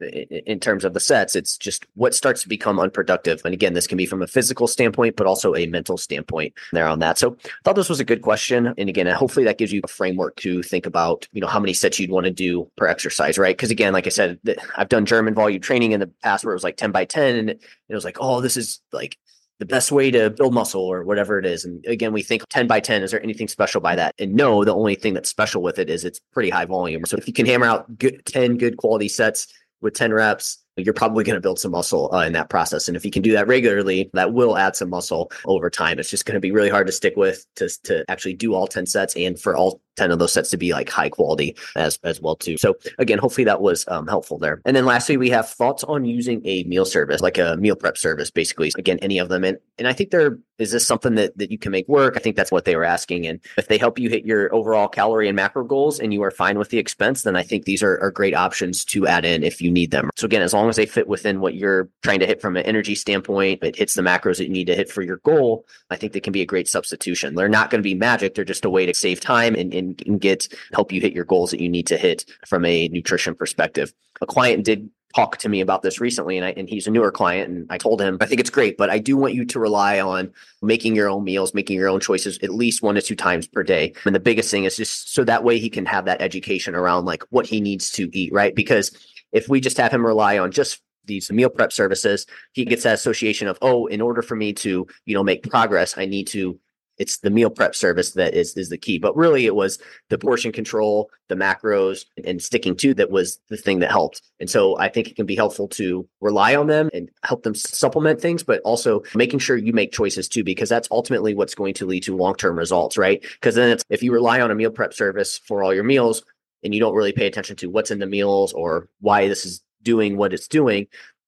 in 0.01 0.59
terms 0.59 0.83
of 0.83 0.93
the 0.93 0.99
sets, 0.99 1.35
it's 1.35 1.57
just 1.57 1.85
what 1.93 2.13
starts 2.13 2.41
to 2.41 2.49
become 2.49 2.79
unproductive. 2.79 3.41
And 3.45 3.53
again, 3.53 3.73
this 3.73 3.87
can 3.87 3.97
be 3.97 4.05
from 4.05 4.21
a 4.21 4.27
physical 4.27 4.67
standpoint, 4.67 5.15
but 5.15 5.27
also 5.27 5.55
a 5.55 5.67
mental 5.67 5.97
standpoint 5.97 6.53
there 6.71 6.87
on 6.87 6.99
that. 6.99 7.17
So 7.17 7.37
I 7.43 7.49
thought 7.63 7.75
this 7.75 7.89
was 7.89 7.99
a 7.99 8.05
good 8.05 8.21
question. 8.21 8.73
And 8.77 8.89
again, 8.89 9.07
hopefully 9.07 9.45
that 9.45 9.57
gives 9.57 9.71
you 9.71 9.81
a 9.83 9.87
framework 9.87 10.35
to 10.37 10.63
think 10.63 10.85
about, 10.85 11.27
you 11.31 11.41
know, 11.41 11.47
how 11.47 11.59
many 11.59 11.73
sets 11.73 11.99
you'd 11.99 12.11
want 12.11 12.25
to 12.25 12.31
do 12.31 12.69
per 12.75 12.87
exercise, 12.87 13.37
right? 13.37 13.55
Because 13.55 13.71
again, 13.71 13.93
like 13.93 14.07
I 14.07 14.09
said, 14.09 14.39
I've 14.75 14.89
done 14.89 15.05
German 15.05 15.33
volume 15.33 15.61
training 15.61 15.91
in 15.91 15.99
the 15.99 16.07
past 16.23 16.43
where 16.43 16.53
it 16.53 16.55
was 16.55 16.63
like 16.63 16.77
10 16.77 16.91
by 16.91 17.05
10 17.05 17.35
and 17.35 17.49
it 17.49 17.61
was 17.89 18.05
like, 18.05 18.17
oh, 18.19 18.41
this 18.41 18.57
is 18.57 18.81
like 18.91 19.17
the 19.63 19.67
best 19.67 19.93
way 19.93 20.11
to 20.11 20.29
build 20.29 20.53
muscle 20.53 20.81
or 20.81 21.05
whatever 21.05 21.39
it 21.39 21.45
is. 21.45 21.63
And 21.63 21.85
again, 21.85 22.11
we 22.11 22.21
think 22.21 22.43
10 22.49 22.67
by 22.67 22.81
10, 22.81 23.01
is 23.01 23.11
there 23.11 23.23
anything 23.23 23.47
special 23.47 23.79
by 23.79 23.95
that? 23.95 24.13
And 24.19 24.33
no, 24.33 24.65
the 24.65 24.75
only 24.75 24.95
thing 24.95 25.13
that's 25.13 25.29
special 25.29 25.61
with 25.61 25.79
it 25.79 25.89
is 25.89 26.03
it's 26.03 26.19
pretty 26.33 26.49
high 26.49 26.65
volume. 26.65 27.05
So 27.05 27.15
if 27.15 27.27
you 27.27 27.33
can 27.33 27.45
hammer 27.45 27.65
out 27.65 27.97
good, 27.97 28.25
10 28.25 28.57
good 28.57 28.75
quality 28.75 29.07
sets 29.07 29.47
with 29.79 29.93
10 29.93 30.11
reps, 30.11 30.57
you're 30.75 30.93
probably 30.93 31.23
going 31.23 31.35
to 31.35 31.41
build 31.41 31.59
some 31.59 31.71
muscle 31.71 32.13
uh, 32.13 32.25
in 32.25 32.33
that 32.33 32.49
process. 32.49 32.89
And 32.89 32.97
if 32.97 33.05
you 33.05 33.11
can 33.11 33.21
do 33.21 33.31
that 33.31 33.47
regularly, 33.47 34.09
that 34.13 34.33
will 34.33 34.57
add 34.57 34.75
some 34.75 34.89
muscle 34.89 35.31
over 35.45 35.69
time. 35.69 35.97
It's 35.97 36.09
just 36.09 36.25
going 36.25 36.35
to 36.35 36.41
be 36.41 36.51
really 36.51 36.69
hard 36.69 36.87
to 36.87 36.93
stick 36.93 37.15
with 37.15 37.45
to, 37.55 37.69
to 37.83 38.03
actually 38.09 38.33
do 38.33 38.53
all 38.55 38.67
10 38.67 38.85
sets 38.85 39.15
and 39.15 39.39
for 39.39 39.55
all 39.55 39.81
10 39.95 40.11
of 40.11 40.19
those 40.19 40.33
sets 40.33 40.49
to 40.51 40.57
be 40.57 40.73
like 40.73 40.89
high 40.89 41.09
quality 41.09 41.55
as 41.75 41.99
as 42.03 42.21
well 42.21 42.35
too. 42.35 42.57
So 42.57 42.75
again, 42.99 43.17
hopefully 43.17 43.45
that 43.45 43.61
was 43.61 43.85
um, 43.87 44.07
helpful 44.07 44.37
there. 44.37 44.61
And 44.65 44.75
then 44.75 44.85
lastly, 44.85 45.17
we 45.17 45.29
have 45.29 45.49
thoughts 45.49 45.83
on 45.83 46.05
using 46.05 46.41
a 46.45 46.63
meal 46.63 46.85
service, 46.85 47.21
like 47.21 47.37
a 47.37 47.57
meal 47.57 47.75
prep 47.75 47.97
service, 47.97 48.31
basically. 48.31 48.71
Again, 48.77 48.99
any 49.01 49.17
of 49.19 49.29
them. 49.29 49.43
And 49.43 49.57
and 49.77 49.87
I 49.87 49.93
think 49.93 50.11
there 50.11 50.37
is 50.59 50.71
this 50.71 50.85
something 50.85 51.15
that 51.15 51.37
that 51.37 51.51
you 51.51 51.57
can 51.57 51.71
make 51.71 51.87
work. 51.87 52.15
I 52.15 52.19
think 52.19 52.35
that's 52.35 52.51
what 52.51 52.65
they 52.65 52.75
were 52.75 52.83
asking. 52.83 53.27
And 53.27 53.39
if 53.57 53.67
they 53.67 53.77
help 53.77 53.99
you 53.99 54.09
hit 54.09 54.25
your 54.25 54.53
overall 54.53 54.87
calorie 54.87 55.27
and 55.27 55.35
macro 55.35 55.63
goals 55.63 55.99
and 55.99 56.13
you 56.13 56.23
are 56.23 56.31
fine 56.31 56.57
with 56.57 56.69
the 56.69 56.77
expense, 56.77 57.23
then 57.23 57.35
I 57.35 57.43
think 57.43 57.65
these 57.65 57.83
are, 57.83 57.99
are 57.99 58.11
great 58.11 58.35
options 58.35 58.85
to 58.85 59.07
add 59.07 59.25
in 59.25 59.43
if 59.43 59.61
you 59.61 59.71
need 59.71 59.91
them. 59.91 60.09
So 60.15 60.25
again, 60.25 60.41
as 60.41 60.53
long 60.53 60.69
as 60.69 60.75
they 60.75 60.85
fit 60.85 61.07
within 61.07 61.39
what 61.39 61.55
you're 61.55 61.89
trying 62.01 62.19
to 62.19 62.25
hit 62.25 62.41
from 62.41 62.57
an 62.57 62.65
energy 62.65 62.95
standpoint, 62.95 63.63
it 63.63 63.75
hits 63.75 63.93
the 63.93 64.01
macros 64.01 64.37
that 64.37 64.45
you 64.45 64.53
need 64.53 64.67
to 64.67 64.75
hit 64.75 64.91
for 64.91 65.01
your 65.01 65.17
goal, 65.17 65.65
I 65.89 65.95
think 65.95 66.13
they 66.13 66.19
can 66.19 66.33
be 66.33 66.41
a 66.41 66.45
great 66.45 66.67
substitution. 66.67 67.35
They're 67.35 67.49
not 67.49 67.69
going 67.69 67.79
to 67.79 67.83
be 67.83 67.95
magic. 67.95 68.35
They're 68.35 68.45
just 68.45 68.65
a 68.65 68.69
way 68.69 68.85
to 68.85 68.93
save 68.93 69.19
time 69.19 69.55
and, 69.55 69.73
and 69.73 69.82
and, 69.83 70.03
and 70.05 70.21
get 70.21 70.47
help 70.73 70.91
you 70.91 71.01
hit 71.01 71.13
your 71.13 71.25
goals 71.25 71.51
that 71.51 71.59
you 71.59 71.69
need 71.69 71.87
to 71.87 71.97
hit 71.97 72.25
from 72.47 72.65
a 72.65 72.87
nutrition 72.89 73.35
perspective. 73.35 73.93
A 74.21 74.25
client 74.25 74.65
did 74.65 74.89
talk 75.15 75.37
to 75.37 75.49
me 75.49 75.61
about 75.61 75.81
this 75.81 76.01
recently 76.01 76.37
and 76.37 76.45
I, 76.45 76.53
and 76.57 76.67
he's 76.67 76.87
a 76.87 76.91
newer 76.91 77.11
client 77.11 77.49
and 77.49 77.67
I 77.69 77.77
told 77.77 78.01
him 78.01 78.17
I 78.19 78.25
think 78.25 78.39
it's 78.39 78.49
great 78.49 78.77
but 78.77 78.89
I 78.89 78.97
do 78.97 79.15
want 79.15 79.35
you 79.35 79.45
to 79.45 79.59
rely 79.59 79.99
on 79.99 80.31
making 80.61 80.95
your 80.95 81.09
own 81.09 81.23
meals 81.23 81.53
making 81.53 81.77
your 81.77 81.87
own 81.87 81.99
choices 81.99 82.39
at 82.41 82.53
least 82.53 82.81
one 82.81 82.95
to 82.95 83.01
two 83.01 83.15
times 83.15 83.47
per 83.47 83.63
day 83.63 83.93
and 84.05 84.15
the 84.15 84.19
biggest 84.19 84.49
thing 84.49 84.63
is 84.63 84.77
just 84.77 85.13
so 85.13 85.23
that 85.23 85.43
way 85.43 85.59
he 85.59 85.69
can 85.69 85.85
have 85.85 86.05
that 86.05 86.21
education 86.21 86.73
around 86.73 87.05
like 87.05 87.23
what 87.29 87.45
he 87.45 87.61
needs 87.61 87.91
to 87.91 88.09
eat 88.17 88.33
right 88.33 88.55
because 88.55 88.91
if 89.31 89.47
we 89.47 89.61
just 89.61 89.77
have 89.77 89.91
him 89.91 90.05
rely 90.05 90.39
on 90.39 90.51
just 90.51 90.81
these 91.05 91.31
meal 91.31 91.49
prep 91.49 91.71
services 91.71 92.25
he 92.53 92.65
gets 92.65 92.83
that 92.83 92.95
association 92.95 93.47
of 93.47 93.57
oh 93.61 93.85
in 93.87 94.01
order 94.01 94.21
for 94.21 94.35
me 94.35 94.51
to 94.51 94.87
you 95.05 95.13
know 95.13 95.23
make 95.23 95.47
progress 95.47 95.95
I 95.95 96.05
need 96.05 96.25
to 96.27 96.59
it's 96.97 97.19
the 97.19 97.29
meal 97.29 97.49
prep 97.49 97.75
service 97.75 98.11
that 98.11 98.33
is 98.33 98.55
is 98.55 98.69
the 98.69 98.77
key. 98.77 98.97
But 98.97 99.15
really, 99.15 99.45
it 99.45 99.55
was 99.55 99.79
the 100.09 100.17
portion 100.17 100.51
control, 100.51 101.09
the 101.29 101.35
macros, 101.35 102.05
and 102.25 102.41
sticking 102.41 102.75
to 102.77 102.93
that 102.95 103.11
was 103.11 103.39
the 103.49 103.57
thing 103.57 103.79
that 103.79 103.91
helped. 103.91 104.21
And 104.39 104.49
so 104.49 104.77
I 104.77 104.89
think 104.89 105.07
it 105.07 105.15
can 105.15 105.25
be 105.25 105.35
helpful 105.35 105.67
to 105.69 106.07
rely 106.21 106.55
on 106.55 106.67
them 106.67 106.89
and 106.93 107.09
help 107.23 107.43
them 107.43 107.55
supplement 107.55 108.21
things, 108.21 108.43
but 108.43 108.61
also 108.61 109.01
making 109.15 109.39
sure 109.39 109.57
you 109.57 109.73
make 109.73 109.91
choices 109.91 110.27
too, 110.27 110.43
because 110.43 110.69
that's 110.69 110.87
ultimately 110.91 111.33
what's 111.33 111.55
going 111.55 111.73
to 111.75 111.85
lead 111.85 112.03
to 112.03 112.15
long 112.15 112.35
term 112.35 112.57
results, 112.57 112.97
right? 112.97 113.21
Because 113.21 113.55
then 113.55 113.69
it's 113.69 113.83
if 113.89 114.03
you 114.03 114.11
rely 114.11 114.41
on 114.41 114.51
a 114.51 114.55
meal 114.55 114.71
prep 114.71 114.93
service 114.93 115.37
for 115.37 115.63
all 115.63 115.73
your 115.73 115.83
meals, 115.83 116.23
and 116.63 116.73
you 116.73 116.79
don't 116.79 116.95
really 116.95 117.11
pay 117.11 117.27
attention 117.27 117.55
to 117.57 117.67
what's 117.67 117.91
in 117.91 117.99
the 117.99 118.05
meals 118.05 118.53
or 118.53 118.87
why 119.01 119.27
this 119.27 119.45
is 119.45 119.61
doing 119.81 120.17
what 120.17 120.33
it's 120.33 120.47
doing, 120.47 120.87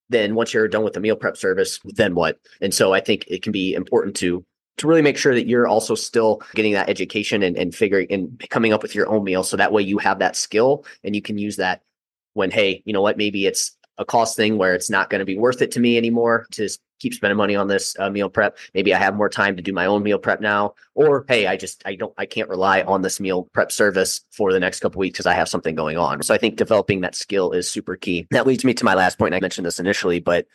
then 0.09 0.35
once 0.35 0.53
you're 0.53 0.67
done 0.67 0.83
with 0.83 0.93
the 0.93 0.99
meal 0.99 1.15
prep 1.15 1.37
service, 1.37 1.79
then 1.83 2.15
what? 2.15 2.39
And 2.61 2.73
so 2.73 2.93
I 2.93 3.01
think 3.01 3.25
it 3.27 3.43
can 3.43 3.51
be 3.51 3.73
important 3.73 4.15
to 4.17 4.45
to 4.77 4.87
really 4.87 5.01
make 5.01 5.17
sure 5.17 5.33
that 5.33 5.47
you're 5.47 5.67
also 5.67 5.95
still 5.95 6.41
getting 6.53 6.73
that 6.73 6.89
education 6.89 7.43
and, 7.43 7.57
and 7.57 7.73
figuring 7.73 8.07
and 8.09 8.43
coming 8.49 8.73
up 8.73 8.81
with 8.81 8.95
your 8.95 9.09
own 9.09 9.23
meal. 9.23 9.43
So 9.43 9.57
that 9.57 9.71
way 9.71 9.81
you 9.81 9.97
have 9.99 10.19
that 10.19 10.35
skill 10.35 10.85
and 11.03 11.15
you 11.15 11.21
can 11.21 11.37
use 11.37 11.57
that 11.57 11.81
when, 12.33 12.51
hey, 12.51 12.81
you 12.85 12.93
know 12.93 13.01
what, 13.01 13.17
maybe 13.17 13.45
it's 13.45 13.75
a 13.97 14.05
cost 14.05 14.35
thing 14.35 14.57
where 14.57 14.73
it's 14.73 14.89
not 14.89 15.09
going 15.09 15.19
to 15.19 15.25
be 15.25 15.37
worth 15.37 15.61
it 15.61 15.71
to 15.71 15.79
me 15.79 15.97
anymore 15.97 16.45
to 16.51 16.67
keep 16.99 17.13
spending 17.13 17.37
money 17.37 17.55
on 17.55 17.67
this 17.67 17.95
uh, 17.99 18.09
meal 18.09 18.29
prep. 18.29 18.57
Maybe 18.73 18.93
I 18.93 18.97
have 18.97 19.15
more 19.15 19.29
time 19.29 19.55
to 19.55 19.63
do 19.63 19.73
my 19.73 19.85
own 19.85 20.03
meal 20.03 20.19
prep 20.19 20.41
now, 20.41 20.73
or 20.93 21.25
hey, 21.27 21.47
I 21.47 21.55
just 21.55 21.81
I 21.85 21.95
don't 21.95 22.13
I 22.17 22.25
can't 22.25 22.49
rely 22.49 22.81
on 22.81 23.01
this 23.01 23.19
meal 23.19 23.49
prep 23.53 23.71
service 23.71 24.21
for 24.31 24.51
the 24.51 24.59
next 24.59 24.79
couple 24.81 24.99
weeks 24.99 25.13
because 25.13 25.25
I 25.25 25.33
have 25.33 25.49
something 25.49 25.75
going 25.75 25.97
on. 25.97 26.23
So 26.23 26.33
I 26.33 26.37
think 26.37 26.55
developing 26.55 27.01
that 27.01 27.15
skill 27.15 27.51
is 27.51 27.69
super 27.69 27.95
key. 27.95 28.27
That 28.31 28.47
leads 28.47 28.65
me 28.65 28.73
to 28.73 28.85
my 28.85 28.93
last 28.93 29.17
point. 29.17 29.33
I 29.33 29.39
mentioned 29.39 29.65
this 29.65 29.79
initially, 29.79 30.19
but 30.19 30.45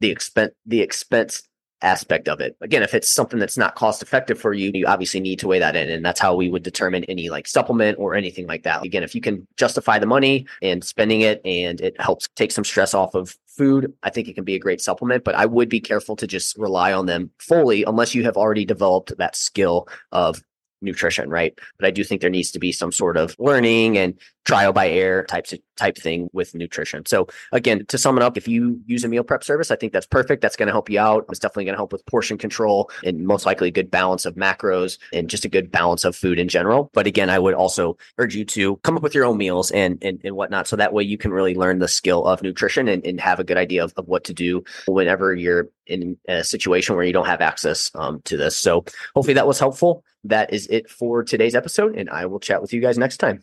the 0.00 0.10
expense 0.10 0.52
the 0.66 0.80
expense 0.80 1.42
aspect 1.82 2.28
of 2.28 2.40
it. 2.40 2.56
Again, 2.60 2.82
if 2.82 2.94
it's 2.94 3.12
something 3.12 3.38
that's 3.38 3.58
not 3.58 3.74
cost 3.74 4.02
effective 4.02 4.40
for 4.40 4.52
you, 4.52 4.70
you 4.72 4.86
obviously 4.86 5.20
need 5.20 5.38
to 5.40 5.48
weigh 5.48 5.58
that 5.58 5.76
in. 5.76 5.90
And 5.90 6.04
that's 6.04 6.20
how 6.20 6.34
we 6.34 6.48
would 6.48 6.62
determine 6.62 7.04
any 7.04 7.28
like 7.28 7.46
supplement 7.46 7.98
or 7.98 8.14
anything 8.14 8.46
like 8.46 8.62
that. 8.62 8.84
Again, 8.84 9.02
if 9.02 9.14
you 9.14 9.20
can 9.20 9.46
justify 9.56 9.98
the 9.98 10.06
money 10.06 10.46
and 10.62 10.82
spending 10.84 11.20
it 11.20 11.40
and 11.44 11.80
it 11.80 12.00
helps 12.00 12.28
take 12.36 12.52
some 12.52 12.64
stress 12.64 12.94
off 12.94 13.14
of 13.14 13.36
food, 13.46 13.92
I 14.02 14.10
think 14.10 14.28
it 14.28 14.34
can 14.34 14.44
be 14.44 14.54
a 14.54 14.60
great 14.60 14.80
supplement, 14.80 15.24
but 15.24 15.34
I 15.34 15.46
would 15.46 15.68
be 15.68 15.80
careful 15.80 16.16
to 16.16 16.26
just 16.26 16.56
rely 16.56 16.92
on 16.92 17.06
them 17.06 17.30
fully 17.38 17.84
unless 17.84 18.14
you 18.14 18.24
have 18.24 18.36
already 18.36 18.64
developed 18.64 19.16
that 19.18 19.36
skill 19.36 19.88
of 20.10 20.42
nutrition, 20.82 21.30
right? 21.30 21.56
But 21.78 21.86
I 21.86 21.90
do 21.90 22.04
think 22.04 22.20
there 22.20 22.30
needs 22.30 22.50
to 22.52 22.58
be 22.58 22.72
some 22.72 22.92
sort 22.92 23.16
of 23.16 23.36
learning 23.38 23.96
and 23.96 24.18
trial 24.44 24.72
by 24.72 24.88
error 24.88 25.24
types 25.24 25.52
of 25.52 25.60
type 25.76 25.96
thing 25.96 26.28
with 26.32 26.54
nutrition. 26.54 27.04
So 27.06 27.26
again, 27.52 27.84
to 27.86 27.98
sum 27.98 28.16
it 28.16 28.22
up, 28.22 28.36
if 28.36 28.46
you 28.46 28.80
use 28.86 29.04
a 29.04 29.08
meal 29.08 29.24
prep 29.24 29.42
service, 29.42 29.70
I 29.70 29.76
think 29.76 29.92
that's 29.92 30.06
perfect. 30.06 30.42
That's 30.42 30.56
going 30.56 30.66
to 30.66 30.72
help 30.72 30.90
you 30.90 30.98
out. 30.98 31.26
It's 31.28 31.38
definitely 31.38 31.64
going 31.64 31.74
to 31.74 31.78
help 31.78 31.92
with 31.92 32.04
portion 32.06 32.38
control 32.38 32.90
and 33.04 33.26
most 33.26 33.46
likely 33.46 33.68
a 33.68 33.72
good 33.72 33.90
balance 33.90 34.24
of 34.24 34.34
macros 34.34 34.98
and 35.12 35.28
just 35.28 35.44
a 35.44 35.48
good 35.48 35.70
balance 35.70 36.04
of 36.04 36.14
food 36.14 36.38
in 36.38 36.48
general. 36.48 36.90
But 36.92 37.06
again, 37.06 37.30
I 37.30 37.38
would 37.38 37.54
also 37.54 37.96
urge 38.18 38.34
you 38.34 38.44
to 38.46 38.76
come 38.78 38.96
up 38.96 39.02
with 39.02 39.14
your 39.14 39.24
own 39.24 39.38
meals 39.38 39.70
and 39.70 39.98
and, 40.02 40.20
and 40.24 40.36
whatnot. 40.36 40.66
So 40.68 40.76
that 40.76 40.92
way 40.92 41.02
you 41.02 41.18
can 41.18 41.32
really 41.32 41.54
learn 41.54 41.78
the 41.78 41.88
skill 41.88 42.24
of 42.26 42.42
nutrition 42.42 42.88
and, 42.88 43.04
and 43.06 43.20
have 43.20 43.40
a 43.40 43.44
good 43.44 43.56
idea 43.56 43.84
of, 43.84 43.92
of 43.96 44.08
what 44.08 44.24
to 44.24 44.34
do 44.34 44.64
whenever 44.86 45.34
you're 45.34 45.68
in 45.86 46.16
a 46.28 46.44
situation 46.44 46.94
where 46.94 47.04
you 47.04 47.12
don't 47.12 47.26
have 47.26 47.40
access 47.40 47.90
um, 47.94 48.20
to 48.24 48.36
this. 48.36 48.56
So 48.56 48.84
hopefully 49.14 49.34
that 49.34 49.46
was 49.46 49.58
helpful. 49.58 50.04
That 50.24 50.52
is 50.52 50.66
it 50.68 50.88
for 50.88 51.24
today's 51.24 51.54
episode, 51.54 51.96
and 51.96 52.08
I 52.08 52.26
will 52.26 52.38
chat 52.38 52.62
with 52.62 52.72
you 52.72 52.80
guys 52.80 52.98
next 52.98 53.16
time. 53.16 53.42